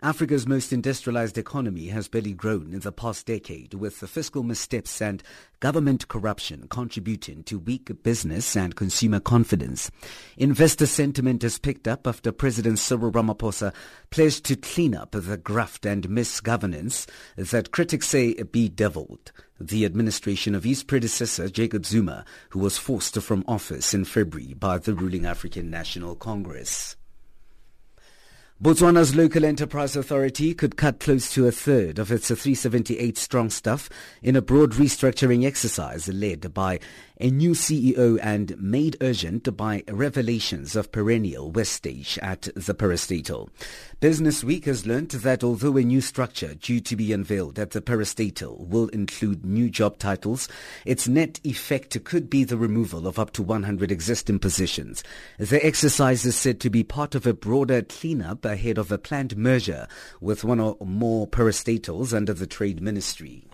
[0.02, 5.00] Africa's most industrialized economy has barely grown in the past decade, with the fiscal missteps
[5.00, 5.22] and
[5.60, 9.92] government corruption contributing to weak business and consumer confidence.
[10.36, 13.72] Investor sentiment has picked up after President Cyril Ramaphosa
[14.10, 19.30] pledged to clean up the graft and misgovernance that critics say bedeviled
[19.68, 24.78] the administration of his predecessor, Jacob Zuma, who was forced from office in February by
[24.78, 26.96] the ruling African National Congress.
[28.62, 33.90] Botswana's local enterprise authority could cut close to a third of its 378 strong staff
[34.22, 36.78] in a broad restructuring exercise led by
[37.20, 43.48] a new CEO and made urgent by revelations of perennial wastage at the parastatal.
[44.00, 47.80] Business Week has learnt that although a new structure due to be unveiled at the
[47.80, 50.48] parastatal will include new job titles,
[50.84, 55.04] its net effect could be the removal of up to 100 existing positions.
[55.38, 59.36] The exercise is said to be part of a broader cleanup ahead of a planned
[59.36, 59.86] merger
[60.20, 63.44] with one or more parastatals under the Trade Ministry.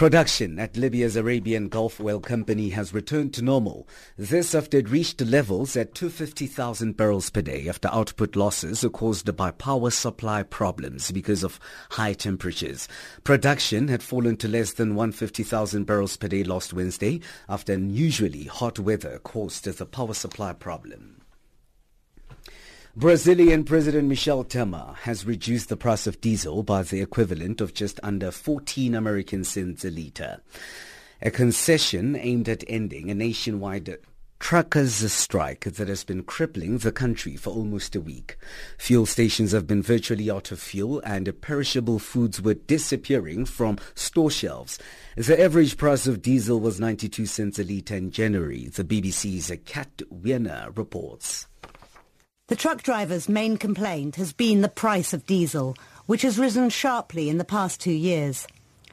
[0.00, 3.86] Production at Libya's Arabian Gulf Oil Company has returned to normal.
[4.16, 9.50] This after it reached levels at 250,000 barrels per day after output losses caused by
[9.50, 12.88] power supply problems because of high temperatures.
[13.24, 18.78] Production had fallen to less than 150,000 barrels per day last Wednesday after unusually hot
[18.78, 21.19] weather caused the power supply problem.
[22.96, 28.00] Brazilian President Michel Temer has reduced the price of diesel by the equivalent of just
[28.02, 30.40] under 14 American cents a litre.
[31.22, 33.96] A concession aimed at ending a nationwide
[34.40, 38.36] truckers' strike that has been crippling the country for almost a week.
[38.78, 44.32] Fuel stations have been virtually out of fuel and perishable foods were disappearing from store
[44.32, 44.80] shelves.
[45.16, 48.66] The average price of diesel was 92 cents a litre in January.
[48.66, 51.46] The BBC's Kat Wiener reports.
[52.50, 55.76] The truck drivers' main complaint has been the price of diesel,
[56.06, 58.44] which has risen sharply in the past two years.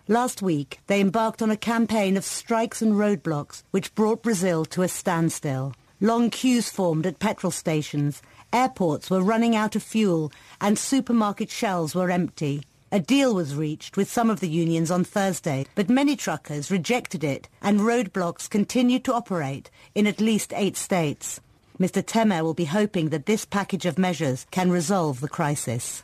[0.07, 4.83] Last week, they embarked on a campaign of strikes and roadblocks which brought Brazil to
[4.83, 5.73] a standstill.
[5.99, 8.21] Long queues formed at petrol stations,
[8.53, 10.31] airports were running out of fuel,
[10.61, 12.61] and supermarket shelves were empty.
[12.91, 17.23] A deal was reached with some of the unions on Thursday, but many truckers rejected
[17.23, 21.39] it and roadblocks continued to operate in at least eight states.
[21.79, 22.01] Mr.
[22.03, 26.01] Temer will be hoping that this package of measures can resolve the crisis.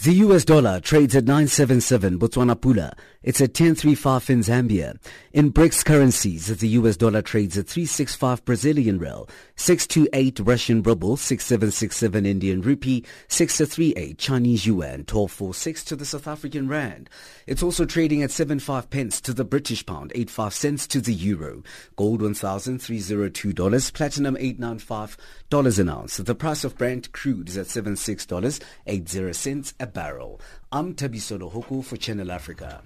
[0.00, 2.92] The US dollar trades at 977 Botswana Pula.
[3.22, 4.96] It's at 1035 in Zambia.
[5.32, 12.26] In BRICS currencies, the US dollar trades at 365 Brazilian real, 628 Russian ruble, 6767
[12.26, 17.08] Indian rupee, 638 Chinese yuan, 1246 to the South African rand.
[17.46, 21.62] It's also trading at 75 pence to the British pound, 85 cents to the euro.
[21.94, 26.16] Gold $1,302, platinum $895 an ounce.
[26.16, 30.40] The price of Brent crude is at $76.80 a barrel.
[30.70, 32.82] I'm Tabiso Hoku for Channel Africa.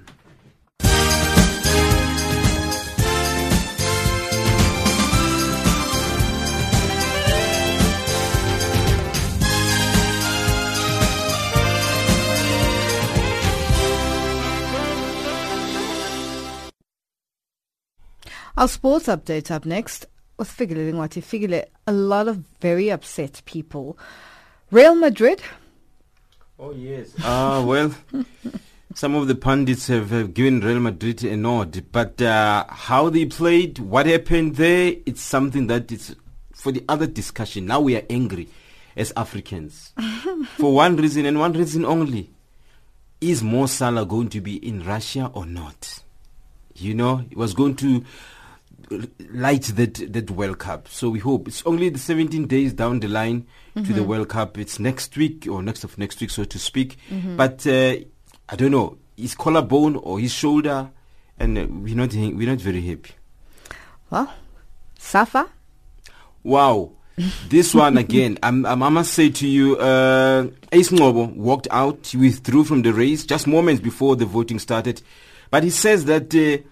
[18.56, 20.06] Our sports update up next
[20.38, 21.22] with Figile Lingwati.
[21.22, 23.98] Figile, a lot of very upset people.
[24.70, 25.42] Real Madrid.
[26.58, 27.12] Oh, yes.
[27.20, 27.94] Ah, uh, well,
[28.94, 33.26] some of the pundits have, have, given Real Madrid a nod, but uh, how they
[33.26, 36.16] played, what happened there, it's something that is
[36.54, 37.66] for the other discussion.
[37.66, 38.48] Now we are angry
[38.96, 39.92] as Africans
[40.56, 42.30] for one reason and one reason only.
[43.20, 46.02] Is Mo Salah going to be in Russia or not?
[46.74, 48.02] You know, he was going to
[49.30, 50.88] light that that World Cup.
[50.88, 53.84] So we hope it's only the 17 days down the line mm-hmm.
[53.84, 54.08] to the mm-hmm.
[54.08, 54.58] World Cup.
[54.58, 56.96] It's next week or next of next week, so to speak.
[57.10, 57.36] Mm-hmm.
[57.36, 57.96] But uh,
[58.48, 60.90] I don't know his collarbone or his shoulder,
[61.38, 63.12] and uh, we're not we're not very happy.
[64.10, 64.32] Well,
[64.98, 65.48] Safa.
[66.42, 66.92] Wow.
[67.48, 72.08] this one again, I'm, I'm, i must say to you, uh, Ace Ncobo walked out,
[72.08, 75.02] he withdrew from the race just moments before the voting started.
[75.50, 76.62] But he says that uh,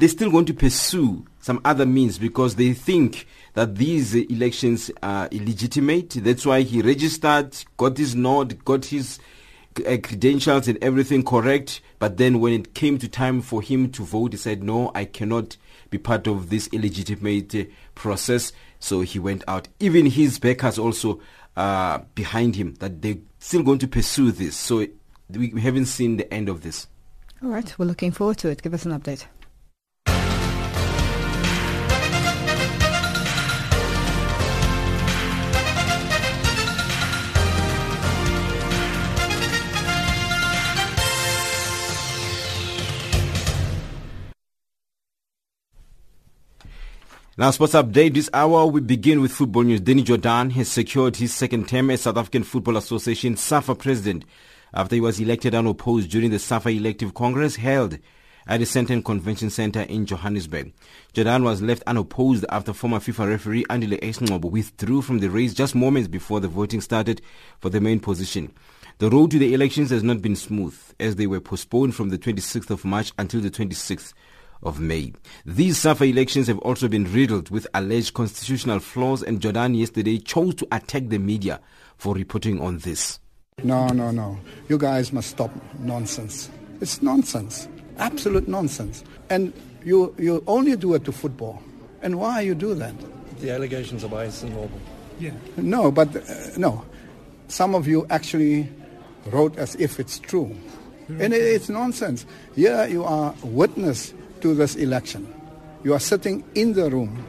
[0.00, 5.28] they're still going to pursue some other means because they think that these elections are
[5.30, 6.10] illegitimate.
[6.10, 9.18] That's why he registered, got his nod, got his
[9.86, 11.82] uh, credentials and everything correct.
[11.98, 15.04] But then when it came to time for him to vote, he said, no, I
[15.04, 15.58] cannot
[15.90, 18.52] be part of this illegitimate uh, process.
[18.78, 19.68] So he went out.
[19.80, 21.20] Even his backers also
[21.56, 24.56] uh, behind him that they're still going to pursue this.
[24.56, 24.86] So
[25.28, 26.86] we haven't seen the end of this.
[27.42, 28.62] All right, we're looking forward to it.
[28.62, 29.26] Give us an update.
[47.40, 48.66] Now, sports update this hour.
[48.66, 49.80] We begin with football news.
[49.80, 54.26] Danny Jordaan has secured his second term as South African Football Association SAFA president
[54.74, 57.96] after he was elected unopposed during the SAFA elective congress held
[58.46, 60.74] at the Sandton Convention Center in Johannesburg.
[61.14, 65.74] Jordaan was left unopposed after former FIFA referee Andile Ncobo withdrew from the race just
[65.74, 67.22] moments before the voting started
[67.58, 68.52] for the main position.
[68.98, 72.18] The road to the elections has not been smooth as they were postponed from the
[72.18, 74.12] 26th of March until the 26th
[74.62, 75.12] of May.
[75.44, 80.54] These SAFA elections have also been riddled with alleged constitutional flaws and Jordaan yesterday chose
[80.56, 81.60] to attack the media
[81.96, 83.20] for reporting on this.
[83.62, 84.38] No, no, no.
[84.68, 85.50] You guys must stop
[85.80, 86.50] nonsense.
[86.80, 87.68] It's nonsense.
[87.98, 89.04] Absolute nonsense.
[89.28, 89.52] And
[89.84, 91.62] you, you only do it to football.
[92.02, 92.94] And why you do that?
[93.40, 94.80] The allegations are biased and normal.
[95.18, 95.32] Yeah.
[95.56, 96.22] No, but uh,
[96.56, 96.84] no.
[97.48, 98.68] Some of you actually
[99.26, 100.56] wrote as if it's true.
[101.08, 102.24] And it, it's nonsense.
[102.54, 105.32] Here you are witness to this election.
[105.84, 107.26] You are sitting in the room.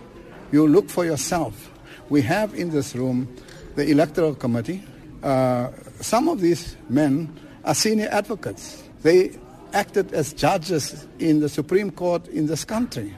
[0.51, 1.71] You look for yourself.
[2.09, 3.33] We have in this room
[3.75, 4.83] the electoral committee.
[5.23, 5.69] Uh,
[6.01, 7.33] some of these men
[7.63, 8.83] are senior advocates.
[9.03, 9.37] They
[9.73, 13.13] acted as judges in the Supreme Court in this country.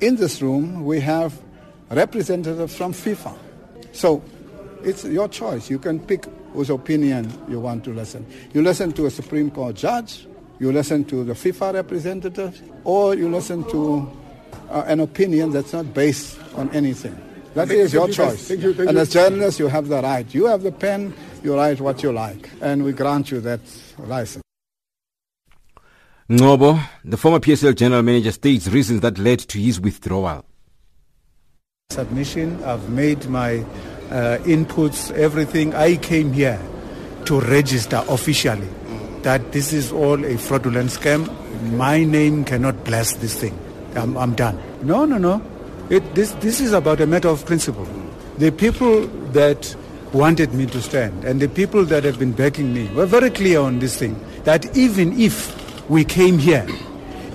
[0.00, 1.40] In this room, we have
[1.90, 3.36] representatives from FIFA.
[3.92, 4.22] So
[4.84, 5.70] It's your choice.
[5.70, 8.26] You can pick whose opinion you want to listen.
[8.52, 10.26] You listen to a Supreme Court judge,
[10.62, 14.08] you listen to the FIFA representative, or you listen to
[14.70, 17.14] uh, an opinion that's not based on anything.
[17.54, 18.48] That Thank is you, your thank you, choice.
[18.48, 19.02] thank you, thank and you.
[19.02, 20.32] as journalists, you have the right.
[20.32, 23.58] You have the pen, you write what you like, and we grant you that
[23.98, 24.44] license.
[26.30, 30.44] Ncobo, the former PSL general manager, states reasons that led to his withdrawal.
[31.90, 32.62] submission.
[32.62, 33.58] I've made my
[34.10, 35.74] uh, inputs, everything.
[35.74, 36.60] I came here
[37.26, 38.68] to register officially
[39.22, 41.28] that this is all a fraudulent scam.
[41.72, 43.58] My name cannot bless this thing.
[43.94, 44.60] I'm, I'm done.
[44.82, 45.42] No, no, no.
[45.90, 47.86] It, this, this is about a matter of principle.
[48.38, 49.74] The people that
[50.12, 53.60] wanted me to stand and the people that have been backing me were very clear
[53.60, 56.66] on this thing that even if we came here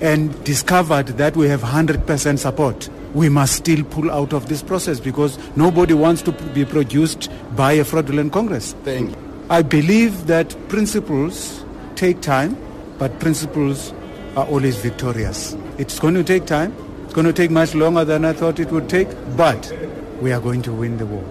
[0.00, 5.00] and discovered that we have 100% support, we must still pull out of this process
[5.00, 8.74] because nobody wants to be produced by a fraudulent Congress.
[8.84, 9.46] Thank you.
[9.50, 11.64] I believe that principles
[11.98, 12.56] take time,
[12.98, 13.92] but principles
[14.36, 15.56] are always victorious.
[15.78, 16.72] It's going to take time.
[17.04, 19.72] It's going to take much longer than I thought it would take, but
[20.20, 21.24] we are going to win the war.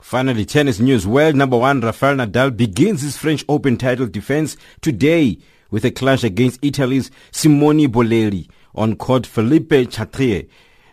[0.00, 1.06] Finally, tennis news.
[1.06, 5.38] World number one Rafael Nadal begins his French Open title defense today
[5.70, 10.48] with a clash against Italy's Simone Bolelli on court Philippe Chatrier.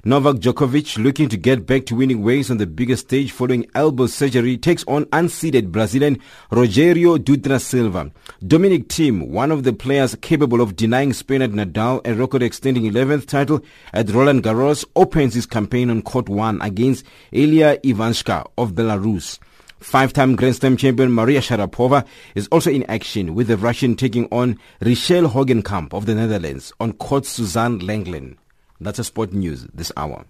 [0.05, 4.07] Novak Djokovic, looking to get back to winning ways on the biggest stage following elbow
[4.07, 6.17] surgery, takes on unseeded Brazilian
[6.49, 8.09] Rogerio Dutra Silva.
[8.47, 13.25] Dominic Thiem, one of the players capable of denying Spain at Nadal a record-extending 11th
[13.25, 13.59] title
[13.91, 19.37] at Roland Garros, opens his campaign on court one against Ilya Ivashka of Belarus.
[19.81, 24.57] Five-time Grand Slam champion Maria Sharapova is also in action with the Russian taking on
[24.79, 28.37] Richel Hogenkamp of the Netherlands on court Suzanne Lenglen.
[28.82, 30.25] That's a sport news this hour.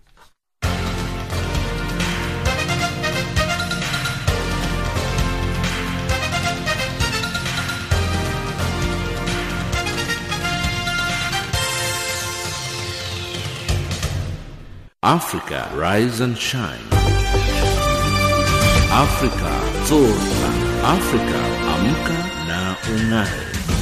[15.03, 16.81] Africa, rise and shine.
[18.91, 19.53] Africa,
[19.85, 20.49] zorka.
[20.83, 21.39] Africa,
[21.73, 23.78] amka na ung'are.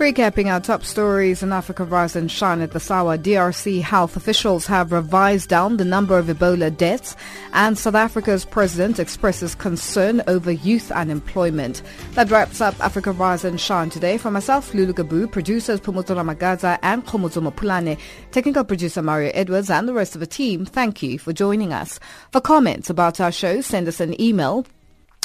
[0.00, 4.64] Recapping our top stories in Africa Rise and Shine at the Sawa, DRC health officials
[4.64, 7.14] have revised down the number of Ebola deaths
[7.52, 11.82] and South Africa's president expresses concern over youth unemployment.
[12.12, 14.16] That wraps up Africa Rise and Shine today.
[14.16, 17.98] For myself, Lulu Gabu, producers Pumutora Magaza and Khomozo Mopulane,
[18.30, 22.00] technical producer Mario Edwards and the rest of the team, thank you for joining us.
[22.32, 24.64] For comments about our show, send us an email